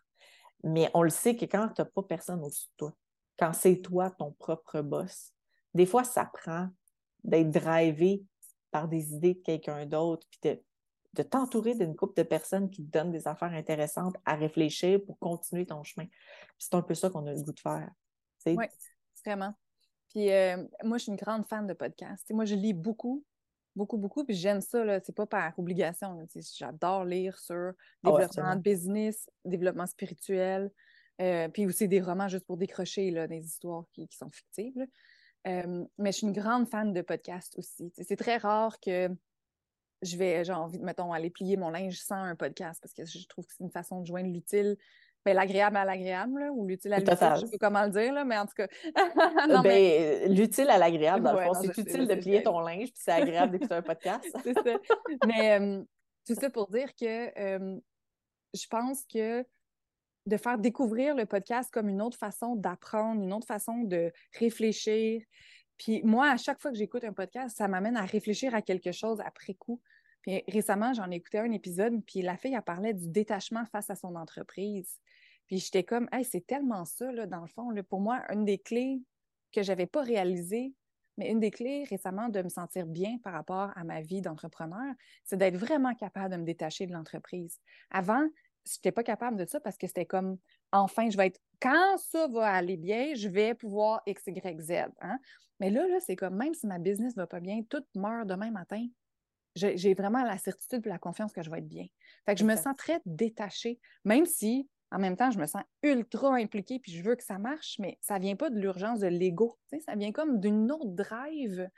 Mais 0.64 0.90
on 0.94 1.04
le 1.04 1.10
sait 1.10 1.36
que 1.36 1.46
quand 1.46 1.70
tu 1.70 1.82
n'as 1.82 1.86
pas 1.86 2.04
personne 2.04 2.44
au-dessus 2.44 2.68
de 2.68 2.78
toi, 2.78 2.94
quand 3.38 3.54
c'est 3.54 3.78
toi 3.78 4.12
ton 4.12 4.32
propre 4.32 4.82
boss, 4.82 5.34
des 5.74 5.86
fois, 5.86 6.04
ça 6.04 6.26
prend 6.26 6.70
d'être 7.24 7.52
drivé 7.52 8.24
par 8.72 8.88
des 8.88 9.14
idées 9.14 9.36
de 9.36 9.42
quelqu'un 9.42 9.86
d'autre, 9.86 10.28
puis 10.30 10.40
de, 10.44 10.62
de 11.14 11.24
t'entourer 11.24 11.76
d'une 11.76 11.96
couple 11.96 12.22
de 12.22 12.28
personnes 12.28 12.70
qui 12.70 12.86
te 12.86 12.92
donnent 12.92 13.12
des 13.12 13.28
affaires 13.28 13.54
intéressantes 13.54 14.16
à 14.26 14.36
réfléchir 14.36 15.00
pour 15.06 15.18
continuer 15.20 15.66
ton 15.66 15.84
chemin. 15.84 16.08
C'est 16.58 16.76
un 16.76 16.82
peu 16.82 16.94
ça 16.94 17.10
qu'on 17.10 17.26
a 17.26 17.34
le 17.34 17.42
goût 17.42 17.54
de 17.54 17.60
faire. 17.60 17.90
Oui, 18.46 18.66
vraiment. 19.26 19.54
Puis 20.10 20.32
euh, 20.32 20.58
moi, 20.84 20.98
je 20.98 21.04
suis 21.04 21.12
une 21.12 21.18
grande 21.18 21.48
fan 21.48 21.68
de 21.68 21.74
podcasts. 21.74 22.30
moi, 22.32 22.46
je 22.46 22.56
lis 22.56 22.74
beaucoup, 22.74 23.24
beaucoup, 23.76 23.98
beaucoup, 23.98 24.24
puis 24.24 24.36
j'aime 24.36 24.62
ça. 24.62 25.00
C'est 25.02 25.16
pas 25.16 25.26
par 25.26 25.58
obligation. 25.58 26.26
J'adore 26.56 27.06
lire 27.06 27.38
sur 27.38 27.74
ah 28.04 28.12
développement 28.12 28.56
de 28.56 28.62
business, 28.62 29.30
développement 29.46 29.86
spirituel, 29.86 30.72
euh, 31.22 31.48
puis 31.50 31.66
aussi 31.66 31.88
des 31.88 32.02
romans 32.02 32.28
juste 32.28 32.46
pour 32.46 32.58
décrocher 32.58 33.12
là, 33.12 33.28
des 33.28 33.46
histoires 33.46 33.86
qui, 33.94 34.08
sont 34.12 34.30
fictives. 34.30 34.86
Euh, 35.48 35.86
mais 35.98 36.12
je 36.12 36.18
suis 36.18 36.28
une 36.28 36.34
grande 36.34 36.68
fan 36.68 36.94
de 36.94 37.02
podcasts 37.02 37.58
aussi. 37.58 37.92
C'est 37.96 38.18
très 38.18 38.38
rare 38.38 38.80
que 38.80 39.10
je 40.02 40.18
vais, 40.18 40.44
j'ai 40.44 40.54
envie, 40.54 40.80
mettons, 40.80 41.12
aller 41.12 41.30
plier 41.30 41.58
mon 41.58 41.70
linge 41.70 42.00
sans 42.00 42.16
un 42.16 42.36
podcast 42.36 42.82
parce 42.82 42.94
que 42.94 43.06
je 43.06 43.28
trouve 43.28 43.46
que 43.46 43.54
c'est 43.58 43.64
une 43.64 43.72
façon 43.72 44.02
de 44.02 44.06
joindre 44.06 44.32
l'utile 44.32 44.78
ben, 45.29 45.36
l'agréable 45.36 45.77
à 45.77 45.86
l'agréable, 45.86 46.50
ou 46.53 46.65
l'utile 46.65 46.93
à 46.93 47.00
l'utile, 47.00 47.17
je 47.41 47.45
sais 47.45 47.57
pas 47.57 47.67
comment 47.67 47.83
le 47.83 47.91
dire, 47.91 48.13
là, 48.13 48.24
mais 48.25 48.38
en 48.38 48.45
tout 48.45 48.55
cas. 48.55 48.67
non, 49.50 49.62
ben, 49.62 50.33
L'utile 50.33 50.69
à 50.69 50.77
l'agréable, 50.77 51.24
dans 51.24 51.33
le 51.33 51.41
fond, 51.41 51.53
c'est 51.53 51.77
utile 51.77 52.07
de 52.07 52.15
plier 52.15 52.43
ton 52.43 52.59
linge, 52.59 52.91
puis 52.91 53.01
c'est 53.03 53.12
agréable 53.12 53.53
d'écouter 53.53 53.75
un 53.75 53.81
podcast. 53.81 54.25
c'est 54.43 54.53
ça. 54.53 54.77
Mais 55.27 55.59
tout 56.27 56.36
ça 56.36 56.50
pour 56.50 56.67
dire 56.67 56.89
que 56.95 57.79
je 58.53 58.67
pense 58.67 59.05
que 59.05 59.45
de 60.25 60.38
faire 60.38 60.57
découvrir 60.57 61.15
le 61.15 61.25
podcast 61.25 61.71
comme 61.71 61.89
une 61.89 62.01
autre 62.01 62.17
façon 62.17 62.55
d'apprendre, 62.55 63.21
une 63.21 63.33
autre 63.33 63.48
façon 63.48 63.79
de 63.83 64.12
réfléchir. 64.38 65.21
Puis 65.77 66.01
moi, 66.03 66.29
à 66.29 66.38
chaque 66.38 66.62
fois 66.62 66.71
que 66.71 66.77
j'écoute 66.77 67.03
un 67.03 67.13
podcast, 67.13 67.57
ça 67.57 67.67
m'amène 67.67 67.98
à 67.98 68.05
réfléchir 68.05 68.53
à 68.53 68.62
quelque 68.62 68.91
chose 68.91 69.19
après 69.25 69.53
coup. 69.53 69.81
Puis 70.22 70.44
récemment, 70.48 70.94
j'en 70.94 71.10
ai 71.12 71.16
écouté 71.16 71.40
un 71.40 71.52
épisode, 71.52 72.04
puis 72.06 72.22
la 72.22 72.38
fille, 72.38 72.56
a 72.56 72.62
parlé 72.62 72.94
du 72.94 73.08
détachement 73.10 73.66
face 73.66 73.90
à 73.90 73.96
son 73.96 74.16
entreprise. 74.16 75.00
Puis 75.48 75.58
j'étais 75.60 75.84
comme, 75.84 76.08
hey, 76.12 76.24
c'est 76.24 76.46
tellement 76.46 76.86
ça, 76.86 77.12
là, 77.12 77.26
dans 77.26 77.42
le 77.42 77.48
fond. 77.48 77.72
Là. 77.72 77.84
Pour 77.84 78.02
moi, 78.02 78.22
une 78.32 78.46
des 78.46 78.60
clés 78.60 79.02
que 79.52 79.64
je 79.64 79.70
n'avais 79.70 79.88
pas 79.88 80.02
réalisées, 80.02 80.74
mais 81.18 81.32
une 81.32 81.40
des 81.40 81.52
clés 81.52 81.86
récemment 81.90 82.30
de 82.30 82.42
me 82.42 82.50
sentir 82.50 82.86
bien 82.86 83.18
par 83.24 83.34
rapport 83.34 83.72
à 83.76 83.84
ma 83.84 84.02
vie 84.02 84.22
d'entrepreneur, 84.22 84.94
c'est 85.24 85.38
d'être 85.38 85.58
vraiment 85.58 85.94
capable 85.96 86.34
de 86.34 86.40
me 86.40 86.46
détacher 86.46 86.86
de 86.86 86.94
l'entreprise. 86.94 87.60
Avant, 87.90 88.26
je 88.66 88.74
n'étais 88.78 88.92
pas 88.92 89.04
capable 89.04 89.38
de 89.38 89.46
ça 89.46 89.60
parce 89.60 89.78
que 89.78 89.88
c'était 89.88 90.06
comme, 90.06 90.38
enfin, 90.72 91.10
je 91.10 91.18
vais 91.18 91.28
être, 91.28 91.42
quand 91.60 91.98
ça 91.98 92.28
va 92.28 92.54
aller 92.54 92.78
bien, 92.78 93.16
je 93.16 93.28
vais 93.28 93.54
pouvoir 93.54 94.02
X, 94.06 94.28
Y, 94.28 94.62
Z. 94.62 94.72
Hein. 95.02 95.18
Mais 95.60 95.70
là, 95.72 95.88
là 95.88 96.00
c'est 96.00 96.16
comme, 96.16 96.36
même 96.36 96.54
si 96.54 96.68
ma 96.68 96.78
business 96.78 97.16
ne 97.16 97.22
va 97.22 97.28
pas 97.28 97.40
bien, 97.40 97.64
tout 97.64 97.84
meurt 97.96 98.28
demain 98.28 98.52
matin 98.52 98.88
j'ai 99.60 99.94
vraiment 99.94 100.24
la 100.24 100.38
certitude 100.38 100.86
et 100.86 100.89
la 100.89 101.00
confiance 101.00 101.34
que 101.34 101.42
je 101.42 101.50
vais 101.50 101.60
être 101.60 101.68
bien. 101.68 101.86
Fait 102.25 102.36
que 102.36 102.39
je 102.39 102.46
me 102.46 102.56
sens 102.56 102.75
très 102.78 103.01
détachée, 103.06 103.80
même 104.06 104.25
si 104.25 104.70
en 104.92 105.00
même 105.00 105.16
temps, 105.16 105.30
je 105.30 105.39
me 105.39 105.46
sens 105.46 105.62
ultra 105.84 106.36
impliquée 106.36 106.80
puis 106.80 106.92
je 106.92 107.04
veux 107.04 107.16
que 107.16 107.24
ça 107.24 107.38
marche, 107.38 107.78
mais 107.80 107.98
ça 108.01 108.16
ne 108.16 108.24
vient 108.24 108.36
pas 108.36 108.50
de 108.50 108.60
l'urgence 108.60 109.00
de 109.00 109.08
l'ego. 109.08 109.58
Ça 109.86 109.96
vient 109.96 110.12
comme 110.12 110.39
d'une 110.39 110.72
autre 110.72 110.89
drive. 110.89 111.70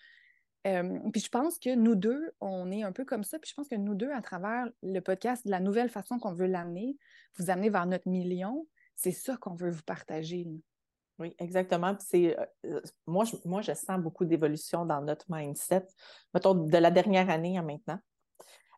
Euh, 0.68 1.00
puis 1.12 1.22
je 1.22 1.30
pense 1.30 1.58
que 1.58 1.76
nous 1.76 1.96
deux, 1.96 2.32
on 2.40 2.72
est 2.72 2.84
un 2.84 2.92
peu 2.92 3.04
comme 3.04 3.24
ça. 3.24 3.40
Puis 3.40 3.50
je 3.50 3.56
pense 3.56 3.68
que 3.68 3.76
nous 3.76 3.96
deux, 3.96 4.12
à 4.12 4.22
travers 4.22 4.70
le 4.82 5.00
podcast, 5.00 5.46
de 5.46 5.52
la 5.52 5.60
nouvelle 5.60 5.90
façon 5.90 6.20
qu'on 6.20 6.34
veut 6.34 6.48
l'amener, 6.48 6.98
vous 7.38 7.50
amener 7.50 7.70
vers 7.70 7.86
notre 7.86 8.08
million, 8.08 8.68
c'est 8.96 9.12
ça 9.12 9.36
qu'on 9.38 9.56
veut 9.56 9.72
vous 9.72 9.84
partager. 9.84 10.48
Oui, 11.22 11.36
exactement. 11.38 11.96
euh, 12.16 12.36
euh, 12.66 12.82
moi, 13.06 13.26
je, 13.26 13.36
moi, 13.46 13.62
je 13.62 13.74
sens 13.74 14.00
beaucoup 14.02 14.26
d'évolution 14.26 14.88
dans 14.88 15.02
notre 15.02 15.28
mindset, 15.30 15.86
mettons, 16.34 16.56
de 16.56 16.78
la 16.78 16.90
dernière 16.90 17.30
année 17.30 17.60
à 17.60 17.62
maintenant. 17.62 18.00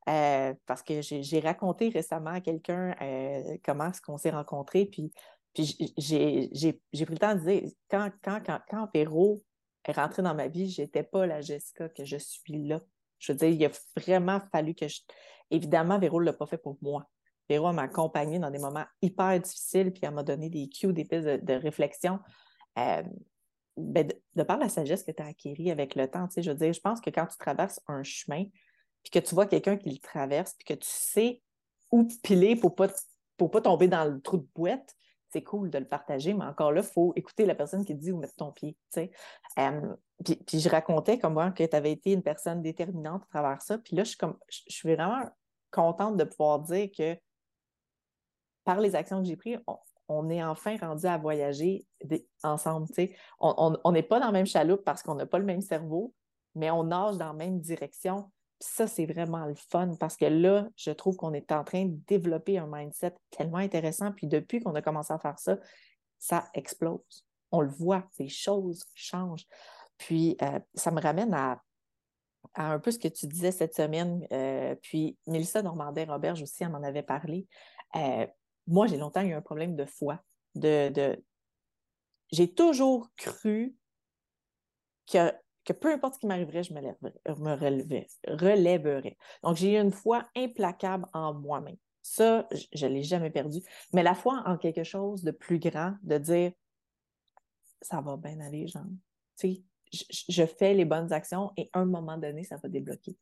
Euh, 0.09 0.53
parce 0.65 0.83
que 0.83 0.99
j'ai 1.01 1.39
raconté 1.39 1.87
récemment 1.87 2.31
à 2.31 2.41
quelqu'un 2.41 2.93
comment 3.63 3.89
est-ce 3.89 4.01
qu'on 4.01 4.17
s'est 4.17 4.31
rencontrés, 4.31 4.85
puis, 4.85 5.13
j'ai 5.55 6.73
pris 6.91 7.13
le 7.13 7.17
temps 7.17 7.35
de 7.35 7.39
dire, 7.39 7.71
quand, 7.89 8.11
quand, 8.21 8.41
quand, 8.45 8.59
quand 8.67 8.89
Véro 8.93 9.41
est 9.85 9.93
rentré 9.93 10.21
dans 10.21 10.35
ma 10.35 10.49
vie, 10.49 10.69
je 10.69 10.81
n'étais 10.81 11.03
pas 11.03 11.25
la 11.25 11.39
Jessica 11.39 11.87
que 11.87 12.03
je 12.03 12.17
suis 12.17 12.67
là. 12.67 12.81
Je 13.19 13.31
veux 13.31 13.37
dire, 13.37 13.47
il 13.47 13.65
a 13.65 13.69
vraiment 13.95 14.41
fallu 14.51 14.75
que 14.75 14.89
je... 14.89 14.99
Évidemment, 15.49 15.97
Véro 15.97 16.19
ne 16.19 16.25
l'a 16.25 16.33
pas 16.33 16.47
fait 16.47 16.57
pour 16.57 16.77
moi. 16.81 17.09
Véro 17.49 17.71
m'a 17.73 17.83
accompagnée 17.83 18.39
dans 18.39 18.51
des 18.51 18.59
moments 18.59 18.85
hyper 19.01 19.39
difficiles, 19.39 19.91
puis 19.91 20.01
elle 20.03 20.13
m'a 20.13 20.23
donné 20.23 20.49
des 20.49 20.69
cues, 20.69 20.93
des 20.93 21.05
pistes 21.05 21.25
de, 21.25 21.53
réflexion. 21.53 22.19
Euh, 22.79 23.03
ben, 23.75 24.07
de, 24.35 24.43
par 24.43 24.57
la 24.57 24.69
sagesse 24.69 25.03
que 25.03 25.11
tu 25.11 25.21
as 25.21 25.27
acquérie 25.27 25.71
avec 25.71 25.95
le 25.95 26.07
temps, 26.07 26.27
je 26.35 26.49
veux 26.49 26.57
dire, 26.57 26.73
je 26.73 26.81
pense 26.81 27.01
que 27.01 27.09
quand 27.09 27.25
tu 27.25 27.37
traverses 27.37 27.81
un 27.87 28.03
chemin, 28.03 28.45
puis 29.01 29.11
que 29.11 29.19
tu 29.19 29.35
vois 29.35 29.45
quelqu'un 29.45 29.77
qui 29.77 29.89
le 29.89 29.99
traverse, 29.99 30.53
puis 30.53 30.65
que 30.65 30.79
tu 30.79 30.89
sais 30.89 31.41
où 31.91 32.07
piler 32.23 32.55
pour 32.55 32.75
pas, 32.75 32.87
pour 33.37 33.51
pas 33.51 33.61
tomber 33.61 33.87
dans 33.87 34.05
le 34.05 34.21
trou 34.21 34.37
de 34.37 34.47
boîte, 34.55 34.95
c'est 35.33 35.43
cool 35.43 35.71
de 35.71 35.79
le 35.79 35.87
partager, 35.87 36.33
mais 36.33 36.45
encore 36.45 36.71
là, 36.71 36.81
il 36.81 36.87
faut 36.87 37.11
écouter 37.15 37.45
la 37.45 37.55
personne 37.55 37.83
qui 37.83 37.95
te 37.95 37.99
dit 37.99 38.11
où 38.11 38.17
mettre 38.17 38.35
ton 38.35 38.51
pied. 38.51 38.77
Euh, 38.97 39.95
puis, 40.23 40.35
puis, 40.35 40.59
je 40.59 40.69
racontais 40.69 41.17
comme 41.17 41.33
moi 41.33 41.51
que 41.51 41.63
tu 41.63 41.75
avais 41.75 41.91
été 41.91 42.11
une 42.11 42.21
personne 42.21 42.61
déterminante 42.61 43.23
à 43.23 43.25
travers 43.25 43.61
ça. 43.61 43.79
Puis 43.79 43.95
là, 43.95 44.03
je 44.03 44.09
suis, 44.09 44.17
comme, 44.17 44.37
je 44.47 44.61
suis 44.67 44.93
vraiment 44.93 45.23
contente 45.71 46.17
de 46.17 46.23
pouvoir 46.23 46.59
dire 46.59 46.89
que 46.95 47.17
par 48.63 48.79
les 48.79 48.95
actions 48.95 49.21
que 49.21 49.27
j'ai 49.27 49.35
prises, 49.35 49.59
on, 50.07 50.29
est 50.29 50.43
enfin 50.43 50.77
rendu 50.77 51.05
à 51.05 51.17
voyager 51.17 51.85
ensemble. 52.43 52.87
On 53.39 53.91
n'est 53.91 54.03
pas 54.03 54.19
dans 54.19 54.27
la 54.27 54.31
même 54.31 54.45
chaloupe 54.45 54.83
parce 54.83 55.01
qu'on 55.03 55.15
n'a 55.15 55.25
pas 55.25 55.39
le 55.39 55.45
même 55.45 55.61
cerveau, 55.61 56.13
mais 56.55 56.69
on 56.71 56.83
nage 56.83 57.17
dans 57.17 57.27
la 57.27 57.33
même 57.33 57.59
direction. 57.59 58.31
ça, 58.59 58.87
c'est 58.87 59.05
vraiment 59.05 59.45
le 59.45 59.55
fun 59.55 59.95
parce 59.99 60.15
que 60.15 60.25
là, 60.25 60.67
je 60.75 60.91
trouve 60.91 61.17
qu'on 61.17 61.33
est 61.33 61.51
en 61.51 61.63
train 61.63 61.85
de 61.85 61.97
développer 62.07 62.57
un 62.57 62.67
mindset 62.67 63.15
tellement 63.31 63.57
intéressant. 63.57 64.11
Puis 64.11 64.27
depuis 64.27 64.61
qu'on 64.61 64.75
a 64.75 64.81
commencé 64.81 65.11
à 65.13 65.19
faire 65.19 65.37
ça, 65.39 65.57
ça 66.19 66.45
explose. 66.53 67.25
On 67.51 67.61
le 67.61 67.69
voit, 67.69 68.07
les 68.19 68.29
choses 68.29 68.83
changent. 68.95 69.45
Puis 69.97 70.37
euh, 70.41 70.59
ça 70.73 70.91
me 70.91 71.01
ramène 71.01 71.33
à, 71.33 71.61
un 72.55 72.79
peu 72.79 72.91
ce 72.91 72.99
que 72.99 73.07
tu 73.07 73.27
disais 73.27 73.51
cette 73.51 73.75
semaine. 73.75 74.25
Euh, 74.31 74.75
puis 74.81 75.17
Mélissa 75.27 75.61
Normandin-Roberge 75.61 76.41
aussi, 76.41 76.63
elle 76.63 76.69
m'en 76.69 76.83
avait 76.83 77.03
parlé. 77.03 77.47
Euh, 77.95 78.27
moi, 78.67 78.87
j'ai 78.87 78.97
longtemps 78.97 79.21
eu 79.21 79.33
un 79.33 79.41
problème 79.41 79.75
de 79.75 79.85
foi. 79.85 80.23
J'ai 82.31 82.53
toujours 82.53 83.09
cru 83.15 83.75
que, 85.07 85.73
peu 85.73 85.91
importe 85.91 86.15
ce 86.15 86.19
qui 86.19 86.27
m'arriverait, 86.27 86.63
je 86.63 86.73
me, 86.73 86.81
me 86.81 87.55
relèverais. 88.25 89.17
Donc, 89.43 89.57
j'ai 89.57 89.73
eu 89.73 89.79
une 89.79 89.91
foi 89.91 90.27
implacable 90.35 91.05
en 91.13 91.33
moi-même. 91.33 91.77
Ça, 92.01 92.47
je 92.73 92.85
ne 92.85 92.93
l'ai 92.93 93.03
jamais 93.03 93.29
perdu. 93.29 93.59
Mais 93.93 94.03
la 94.03 94.13
foi 94.13 94.43
en 94.45 94.57
quelque 94.57 94.83
chose 94.83 95.23
de 95.23 95.31
plus 95.31 95.59
grand, 95.59 95.95
de 96.03 96.17
dire 96.17 96.51
ça 97.81 98.01
va 98.01 98.17
bien 98.17 98.39
aller, 98.39 98.67
genre. 98.67 98.83
Tu 99.37 99.63
sais, 99.91 100.25
je, 100.29 100.45
fais 100.45 100.73
les 100.73 100.85
bonnes 100.85 101.13
actions 101.13 101.51
et 101.57 101.69
à 101.73 101.79
un 101.79 101.85
moment 101.85 102.17
donné, 102.17 102.43
ça 102.43 102.57
va 102.57 102.69
débloquer. 102.69 103.15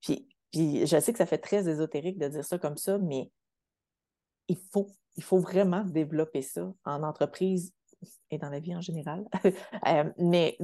Puis, 0.00 0.28
puis 0.52 0.86
je 0.86 1.00
sais 1.00 1.12
que 1.12 1.18
ça 1.18 1.26
fait 1.26 1.38
très 1.38 1.68
ésotérique 1.68 2.18
de 2.18 2.28
dire 2.28 2.44
ça 2.44 2.58
comme 2.58 2.76
ça, 2.76 2.98
mais 2.98 3.30
il 4.48 4.58
faut, 4.72 4.90
il 5.16 5.22
faut 5.22 5.38
vraiment 5.38 5.84
développer 5.84 6.42
ça 6.42 6.72
en 6.84 7.02
entreprise 7.02 7.72
et 8.30 8.38
dans 8.38 8.50
la 8.50 8.60
vie 8.60 8.76
en 8.76 8.80
général, 8.80 9.26
euh, 9.88 10.10
mais 10.18 10.58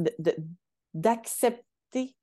d'accepter 0.92 2.16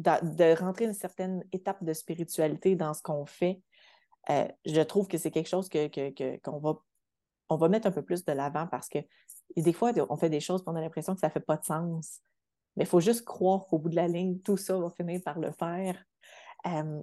de, 0.00 0.58
rentrer 0.58 0.86
une 0.86 0.94
certaine 0.94 1.44
étape 1.52 1.84
de 1.84 1.92
spiritualité 1.92 2.74
dans 2.74 2.94
ce 2.94 3.02
qu'on 3.02 3.26
fait. 3.26 3.60
Euh, 4.30 4.48
je 4.64 4.80
trouve 4.80 5.08
que 5.08 5.18
c'est 5.18 5.30
quelque 5.30 5.48
chose 5.48 5.68
qu'on 5.68 5.88
que, 5.88 6.60
va, 6.60 6.78
on 7.48 7.56
va 7.56 7.68
mettre 7.68 7.86
un 7.86 7.92
peu 7.92 8.02
plus 8.02 8.24
de 8.24 8.32
l'avant 8.32 8.66
parce 8.66 8.88
que 8.88 8.98
des 9.56 9.72
fois, 9.72 9.92
on 10.08 10.16
fait 10.16 10.30
des 10.30 10.40
choses 10.40 10.60
et 10.60 10.64
on 10.66 10.76
a 10.76 10.80
l'impression 10.80 11.14
que 11.14 11.20
ça 11.20 11.28
ne 11.28 11.32
fait 11.32 11.40
pas 11.40 11.56
de 11.56 11.64
sens. 11.64 12.20
Mais 12.76 12.84
il 12.84 12.86
faut 12.86 13.00
juste 13.00 13.24
croire 13.24 13.66
qu'au 13.66 13.78
bout 13.78 13.88
de 13.88 13.96
la 13.96 14.08
ligne, 14.08 14.38
tout 14.40 14.56
ça 14.56 14.78
va 14.78 14.90
finir 14.90 15.20
par 15.24 15.38
le 15.38 15.50
faire. 15.50 16.02
Euh, 16.66 17.02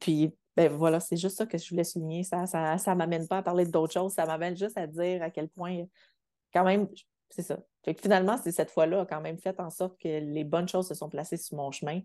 puis 0.00 0.36
ben 0.58 0.72
voilà, 0.72 0.98
c'est 0.98 1.16
juste 1.16 1.36
ça 1.36 1.46
que 1.46 1.56
je 1.56 1.70
voulais 1.70 1.84
souligner. 1.84 2.24
Ça 2.24 2.40
ne 2.42 2.78
ça, 2.78 2.94
m'amène 2.96 3.28
pas 3.28 3.38
à 3.38 3.42
parler 3.44 3.64
d'autres 3.64 3.92
choses, 3.92 4.14
ça 4.14 4.26
m'amène 4.26 4.56
juste 4.56 4.76
à 4.76 4.88
dire 4.88 5.22
à 5.22 5.30
quel 5.30 5.48
point, 5.48 5.84
quand 6.52 6.64
même, 6.64 6.88
c'est 7.30 7.42
ça. 7.42 7.60
finalement, 7.96 8.36
c'est 8.42 8.50
cette 8.50 8.72
fois-là 8.72 9.06
quand 9.08 9.20
même 9.20 9.38
fait 9.38 9.60
en 9.60 9.70
sorte 9.70 9.96
que 10.00 10.08
les 10.08 10.42
bonnes 10.42 10.66
choses 10.66 10.88
se 10.88 10.94
sont 10.94 11.08
placées 11.08 11.36
sur 11.36 11.56
mon 11.56 11.70
chemin. 11.70 12.00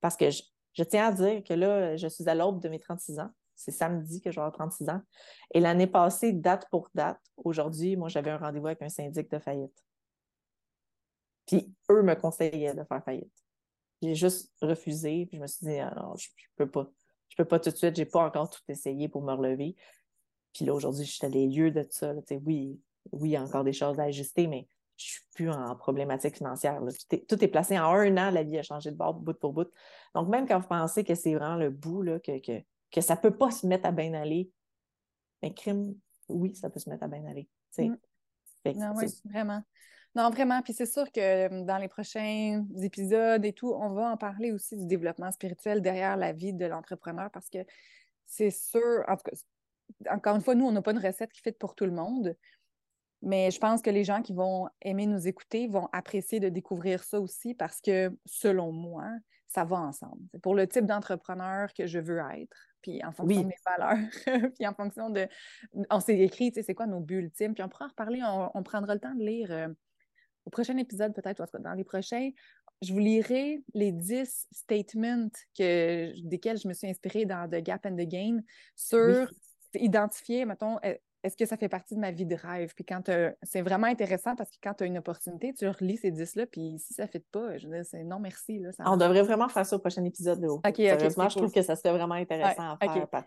Parce 0.00 0.16
que 0.16 0.30
je, 0.30 0.84
tiens 0.84 1.08
à 1.08 1.12
dire 1.12 1.42
que 1.42 1.54
là, 1.54 1.96
je 1.96 2.06
suis 2.06 2.28
à 2.28 2.36
l'aube 2.36 2.62
de 2.62 2.68
mes 2.68 2.78
36 2.78 3.18
ans. 3.18 3.30
C'est 3.56 3.72
samedi 3.72 4.20
que 4.20 4.30
je 4.30 4.36
vais 4.36 4.42
avoir 4.42 4.52
36 4.52 4.90
ans. 4.90 5.02
Et 5.52 5.58
l'année 5.58 5.88
passée, 5.88 6.32
date 6.32 6.68
pour 6.70 6.90
date, 6.94 7.18
aujourd'hui, 7.36 7.96
moi, 7.96 8.08
j'avais 8.08 8.30
un 8.30 8.38
rendez-vous 8.38 8.68
avec 8.68 8.80
un 8.80 8.88
syndic 8.88 9.28
de 9.28 9.40
faillite. 9.40 9.84
Puis 11.48 11.74
eux 11.90 12.02
me 12.02 12.14
conseillaient 12.14 12.74
de 12.74 12.84
faire 12.84 13.02
faillite. 13.02 13.32
J'ai 14.00 14.14
juste 14.14 14.52
refusé, 14.62 15.26
puis 15.26 15.38
je 15.38 15.42
me 15.42 15.48
suis 15.48 15.66
dit, 15.66 15.78
ah 15.80 15.92
non, 15.96 16.14
je, 16.14 16.28
ne 16.28 16.64
peux 16.64 16.70
pas 16.70 16.88
je 17.28 17.36
peux 17.36 17.44
pas 17.44 17.58
tout 17.58 17.70
de 17.70 17.76
suite, 17.76 17.96
j'ai 17.96 18.04
pas 18.04 18.24
encore 18.24 18.50
tout 18.50 18.60
essayé 18.68 19.08
pour 19.08 19.22
me 19.22 19.32
relever. 19.32 19.76
Puis 20.52 20.64
là, 20.64 20.74
aujourd'hui, 20.74 21.04
je 21.04 21.12
suis 21.12 21.26
à 21.26 21.30
des 21.30 21.46
lieux 21.46 21.70
de 21.70 21.86
ça. 21.90 22.14
oui, 22.44 22.80
oui, 23.12 23.28
il 23.28 23.32
y 23.32 23.36
a 23.36 23.42
encore 23.42 23.64
des 23.64 23.72
choses 23.72 23.98
à 24.00 24.04
ajuster, 24.04 24.46
mais 24.46 24.68
je 24.96 25.04
suis 25.04 25.22
plus 25.34 25.50
en 25.50 25.76
problématique 25.76 26.36
financière. 26.36 26.80
Tout, 27.28 27.44
est, 27.44 27.48
placé 27.48 27.78
en 27.78 27.84
un 27.84 28.16
an, 28.16 28.30
la 28.30 28.42
vie 28.42 28.58
a 28.58 28.62
changé 28.62 28.90
de 28.90 28.96
bord, 28.96 29.14
bout 29.14 29.38
pour 29.38 29.52
bout. 29.52 29.70
Donc, 30.14 30.28
même 30.28 30.46
quand 30.46 30.58
vous 30.58 30.66
pensez 30.66 31.04
que 31.04 31.14
c'est 31.14 31.34
vraiment 31.34 31.56
le 31.56 31.70
bout, 31.70 32.02
là, 32.02 32.18
que, 32.18 32.38
que, 32.38 33.00
ça 33.00 33.14
ne 33.14 33.20
peut 33.20 33.36
pas 33.36 33.50
se 33.50 33.66
mettre 33.66 33.86
à 33.86 33.92
bien 33.92 34.12
aller, 34.14 34.50
mais 35.42 35.54
crime, 35.54 35.94
oui, 36.28 36.54
ça 36.56 36.68
peut 36.68 36.80
se 36.80 36.90
mettre 36.90 37.04
à 37.04 37.08
bien 37.08 37.24
aller. 37.26 37.48
Mm. 37.78 37.94
non, 38.74 38.92
oui, 38.96 39.06
vraiment. 39.24 39.62
Non, 40.18 40.30
vraiment. 40.30 40.62
Puis 40.62 40.72
c'est 40.72 40.84
sûr 40.84 41.12
que 41.12 41.62
dans 41.62 41.78
les 41.78 41.86
prochains 41.86 42.64
épisodes 42.82 43.44
et 43.44 43.52
tout, 43.52 43.72
on 43.72 43.90
va 43.90 44.10
en 44.10 44.16
parler 44.16 44.50
aussi 44.50 44.76
du 44.76 44.84
développement 44.84 45.30
spirituel 45.30 45.80
derrière 45.80 46.16
la 46.16 46.32
vie 46.32 46.52
de 46.52 46.66
l'entrepreneur 46.66 47.30
parce 47.30 47.48
que 47.48 47.58
c'est 48.26 48.50
sûr, 48.50 49.04
en 49.06 49.14
tout 49.14 49.30
cas, 49.30 50.12
encore 50.12 50.34
une 50.34 50.42
fois, 50.42 50.56
nous, 50.56 50.66
on 50.66 50.72
n'a 50.72 50.82
pas 50.82 50.90
une 50.90 50.98
recette 50.98 51.30
qui 51.30 51.40
fait 51.40 51.56
pour 51.56 51.76
tout 51.76 51.84
le 51.84 51.92
monde. 51.92 52.34
Mais 53.22 53.52
je 53.52 53.60
pense 53.60 53.80
que 53.80 53.90
les 53.90 54.02
gens 54.02 54.20
qui 54.20 54.32
vont 54.32 54.68
aimer 54.82 55.06
nous 55.06 55.28
écouter 55.28 55.68
vont 55.68 55.88
apprécier 55.92 56.40
de 56.40 56.48
découvrir 56.48 57.04
ça 57.04 57.20
aussi 57.20 57.54
parce 57.54 57.80
que, 57.80 58.10
selon 58.26 58.72
moi, 58.72 59.04
ça 59.46 59.64
va 59.64 59.76
ensemble. 59.76 60.22
C'est 60.32 60.42
pour 60.42 60.56
le 60.56 60.66
type 60.66 60.84
d'entrepreneur 60.84 61.72
que 61.74 61.86
je 61.86 62.00
veux 62.00 62.18
être, 62.18 62.56
puis 62.82 63.04
en 63.04 63.12
fonction 63.12 63.42
de 63.42 63.46
mes 63.46 63.56
valeurs, 63.64 63.98
puis 64.56 64.66
en 64.66 64.74
fonction 64.74 65.10
de... 65.10 65.28
On 65.90 66.00
s'est 66.00 66.18
écrit, 66.18 66.50
tu 66.50 66.56
sais, 66.56 66.64
c'est 66.64 66.74
quoi 66.74 66.88
nos 66.88 67.00
buts 67.00 67.18
ultimes, 67.18 67.54
puis 67.54 67.62
on 67.62 67.68
pourra 67.68 67.84
en 67.84 67.88
reparler, 67.88 68.20
on, 68.24 68.62
prendra 68.64 68.94
le 68.94 69.00
temps 69.00 69.14
de 69.14 69.24
lire 69.24 69.50
euh, 69.52 69.68
au 70.48 70.50
prochain 70.50 70.76
épisode 70.78 71.14
peut-être, 71.14 71.42
ou 71.42 71.62
dans 71.62 71.74
les 71.74 71.84
prochains, 71.84 72.30
je 72.80 72.92
vous 72.92 72.98
lirai 72.98 73.62
les 73.74 73.92
10 73.92 74.46
statements 74.50 75.28
que, 75.56 76.12
desquels 76.22 76.58
je 76.58 76.66
me 76.66 76.72
suis 76.72 76.88
inspirée 76.88 77.26
dans 77.26 77.48
The 77.48 77.62
Gap 77.62 77.84
and 77.84 77.96
the 77.96 78.08
Gain 78.08 78.40
sur 78.74 79.30
identifier, 79.74 80.46
mettons, 80.46 80.78
est-ce 81.24 81.36
que 81.36 81.44
ça 81.44 81.56
fait 81.56 81.68
partie 81.68 81.96
de 81.96 82.00
ma 82.00 82.12
vie 82.12 82.24
de 82.24 82.36
rêve? 82.36 82.72
Puis 82.74 82.84
quand 82.84 83.10
c'est 83.42 83.60
vraiment 83.60 83.88
intéressant 83.88 84.36
parce 84.36 84.50
que 84.50 84.56
quand 84.62 84.72
tu 84.74 84.84
as 84.84 84.86
une 84.86 84.98
opportunité, 84.98 85.52
tu 85.52 85.68
relis 85.68 85.98
ces 85.98 86.12
10-là, 86.12 86.46
puis 86.46 86.78
si 86.78 86.94
ça 86.94 87.02
ne 87.02 87.08
fait 87.08 87.24
pas, 87.30 87.58
je 87.58 87.66
veux 87.66 87.74
dire, 87.74 87.84
c'est 87.84 88.04
non 88.04 88.20
merci. 88.20 88.60
Là, 88.60 88.70
On 88.86 88.96
devrait 88.96 89.22
vraiment 89.22 89.48
faire 89.48 89.66
ça 89.66 89.76
au 89.76 89.80
prochain 89.80 90.04
épisode. 90.04 90.40
Sérieusement, 90.74 91.28
je 91.28 91.36
trouve 91.36 91.52
que 91.52 91.62
ça 91.62 91.76
serait 91.76 91.92
vraiment 91.92 92.14
intéressant 92.14 92.76
à 92.78 92.78
faire. 92.78 93.26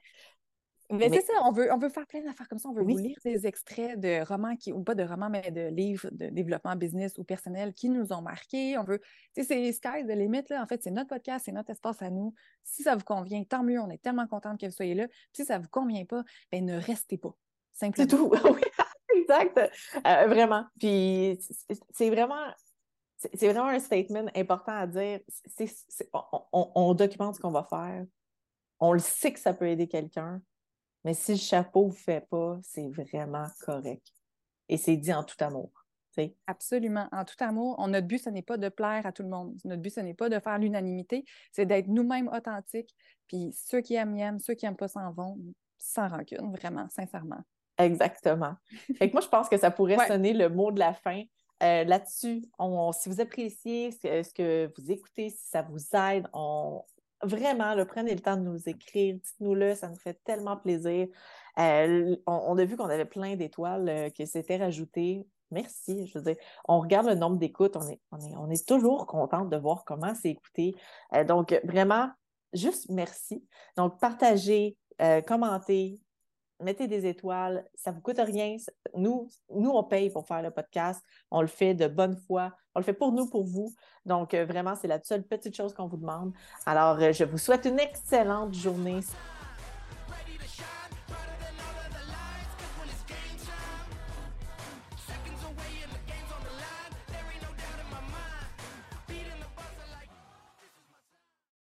Mais, 0.91 1.09
c'est 1.09 1.21
ça, 1.21 1.33
on 1.43 1.51
veut, 1.51 1.71
on 1.71 1.77
veut 1.77 1.89
faire 1.89 2.05
plein 2.05 2.21
d'affaires 2.21 2.47
comme 2.47 2.59
ça. 2.59 2.69
On 2.69 2.73
veut 2.73 2.83
vous 2.83 2.97
lire 2.97 3.17
des 3.23 3.47
extraits 3.47 3.99
de 3.99 4.25
romans, 4.25 4.55
qui, 4.55 4.73
ou 4.73 4.83
pas 4.83 4.95
de 4.95 5.03
romans, 5.03 5.29
mais 5.29 5.51
de 5.51 5.67
livres 5.67 6.09
de 6.11 6.27
développement 6.27 6.75
business 6.75 7.17
ou 7.17 7.23
personnel 7.23 7.73
qui 7.73 7.89
nous 7.89 8.11
ont 8.13 8.21
marqués. 8.21 8.77
On 8.77 8.83
veut, 8.83 8.99
tu 9.33 9.43
sais, 9.43 9.43
c'est 9.43 9.71
sky 9.71 10.03
de 10.03 10.13
limite, 10.13 10.49
là. 10.49 10.61
En 10.61 10.65
fait, 10.65 10.83
c'est 10.83 10.91
notre 10.91 11.09
podcast, 11.09 11.45
c'est 11.45 11.51
notre 11.51 11.69
espace 11.69 12.01
à 12.01 12.09
nous. 12.09 12.33
Si 12.63 12.83
ça 12.83 12.95
vous 12.95 13.03
convient, 13.03 13.43
tant 13.43 13.63
mieux. 13.63 13.79
On 13.79 13.89
est 13.89 14.01
tellement 14.01 14.27
contente 14.27 14.59
que 14.59 14.65
vous 14.65 14.71
soyez 14.71 14.95
là. 14.95 15.07
si 15.33 15.45
ça 15.45 15.57
ne 15.57 15.63
vous 15.63 15.69
convient 15.69 16.05
pas, 16.05 16.23
ben 16.51 16.65
ne 16.65 16.77
restez 16.77 17.17
pas. 17.17 17.35
C'est 17.73 18.07
tout. 18.07 18.31
oui, 18.45 18.61
exact. 19.15 19.57
Euh, 20.05 20.27
vraiment. 20.27 20.65
Puis 20.79 21.39
c'est 21.91 22.09
vraiment. 22.09 22.45
C'est 23.17 23.49
vraiment 23.49 23.67
un 23.67 23.79
statement 23.79 24.25
important 24.35 24.71
à 24.71 24.87
dire. 24.87 25.19
on, 26.11 26.93
documente 26.95 27.35
ce 27.35 27.39
qu'on 27.39 27.51
va 27.51 27.63
faire. 27.63 28.03
On 28.79 28.93
le 28.93 28.99
sait 28.99 29.31
que 29.31 29.39
ça 29.39 29.53
peut 29.53 29.67
aider 29.67 29.87
quelqu'un, 29.87 30.41
mais 31.03 31.13
si 31.13 31.33
le 31.33 31.37
chapeau 31.37 31.87
ne 31.87 31.93
fait 31.93 32.27
pas, 32.29 32.59
c'est 32.63 32.89
vraiment 32.89 33.47
correct. 33.65 34.05
Et 34.69 34.77
c'est 34.77 34.97
dit 34.97 35.13
en 35.13 35.23
tout 35.23 35.41
amour. 35.43 35.71
Absolument, 36.47 37.07
en 37.11 37.23
tout 37.23 37.35
amour. 37.39 37.87
notre 37.87 38.07
but, 38.07 38.19
ce 38.19 38.29
n'est 38.29 38.41
pas 38.41 38.57
de 38.57 38.69
plaire 38.69 39.05
à 39.05 39.11
tout 39.11 39.23
le 39.23 39.29
monde. 39.29 39.55
Notre 39.63 39.81
but, 39.81 39.91
ce 39.91 40.01
n'est 40.01 40.13
pas 40.13 40.29
de 40.29 40.39
faire 40.39 40.57
l'unanimité, 40.57 41.25
c'est 41.51 41.65
d'être 41.65 41.87
nous-mêmes 41.87 42.27
authentiques. 42.27 42.93
Puis 43.27 43.53
ceux 43.53 43.81
qui 43.81 43.95
aiment, 43.95 44.17
aiment, 44.17 44.39
ceux 44.39 44.53
qui 44.53 44.65
n'aiment 44.65 44.75
pas 44.75 44.87
s'en 44.87 45.11
vont, 45.11 45.37
sans 45.77 46.09
rancune, 46.09 46.53
vraiment, 46.55 46.87
sincèrement. 46.89 47.41
Exactement. 47.77 48.55
Fait 48.97 49.09
que 49.09 49.13
moi, 49.13 49.21
je 49.21 49.27
pense 49.27 49.49
que 49.49 49.57
ça 49.57 49.71
pourrait 49.71 50.05
sonner 50.07 50.33
le 50.33 50.49
mot 50.49 50.71
de 50.71 50.79
la 50.79 50.93
fin. 50.93 51.23
Euh, 51.63 51.83
là-dessus, 51.83 52.41
si 52.93 53.09
vous 53.09 53.21
appréciez 53.21 53.91
ce 53.91 54.33
que, 54.33 54.71
vous 54.77 54.91
écoutez, 54.91 55.29
si 55.29 55.47
ça 55.47 55.61
vous 55.61 55.95
aide, 55.95 56.27
on, 56.33 56.83
vraiment, 57.23 57.75
prenez 57.85 58.13
le 58.13 58.21
temps 58.21 58.37
de 58.37 58.41
nous 58.41 58.69
écrire, 58.69 59.15
dites-nous-le, 59.15 59.75
ça 59.75 59.89
nous 59.89 59.97
fait 59.97 60.19
tellement 60.23 60.57
plaisir. 60.57 61.07
Euh, 61.59 62.15
on, 62.25 62.57
a 62.57 62.65
vu 62.65 62.77
qu'on 62.77 62.85
avait 62.85 63.05
plein 63.05 63.35
d'étoiles 63.35 63.89
euh, 63.89 64.09
qui 64.09 64.25
s'étaient 64.25 64.57
rajoutées. 64.57 65.25
Merci. 65.51 66.07
Je 66.07 66.17
veux 66.17 66.23
dire, 66.23 66.35
on 66.67 66.79
regarde 66.79 67.07
le 67.07 67.15
nombre 67.15 67.37
d'écoutes, 67.37 67.75
on 67.75 67.87
est, 67.87 67.99
on, 68.11 68.49
est, 68.49 68.65
toujours 68.65 69.05
contente 69.05 69.49
de 69.49 69.57
voir 69.57 69.83
comment 69.83 70.13
c'est 70.15 70.29
écouté. 70.29 70.75
donc, 71.27 71.59
vraiment, 71.65 72.09
juste 72.53 72.89
merci. 72.89 73.45
Donc, 73.75 73.99
partagez, 73.99 74.77
commentez, 75.27 75.99
mettez 76.61 76.87
des 76.87 77.05
étoiles, 77.05 77.65
ça 77.75 77.91
ne 77.91 77.95
vous 77.95 78.01
coûte 78.01 78.19
rien. 78.19 78.55
Nous, 78.95 79.27
nous, 79.53 79.71
on 79.71 79.83
paye 79.83 80.09
pour 80.09 80.25
faire 80.25 80.41
le 80.41 80.51
podcast. 80.51 81.03
On 81.29 81.41
le 81.41 81.47
fait 81.47 81.73
de 81.73 81.87
bonne 81.87 82.15
foi. 82.15 82.51
On 82.75 82.79
le 82.79 82.85
fait 82.85 82.93
pour 82.93 83.11
nous, 83.11 83.27
pour 83.27 83.43
vous. 83.43 83.73
Donc, 84.05 84.33
euh, 84.33 84.45
vraiment, 84.45 84.75
c'est 84.75 84.87
la 84.87 85.01
seule 85.03 85.23
petite 85.23 85.55
chose 85.55 85.73
qu'on 85.73 85.87
vous 85.87 85.97
demande. 85.97 86.33
Alors, 86.65 86.97
euh, 86.99 87.11
je 87.11 87.23
vous 87.23 87.37
souhaite 87.37 87.65
une 87.65 87.79
excellente 87.79 88.53
journée. 88.53 89.01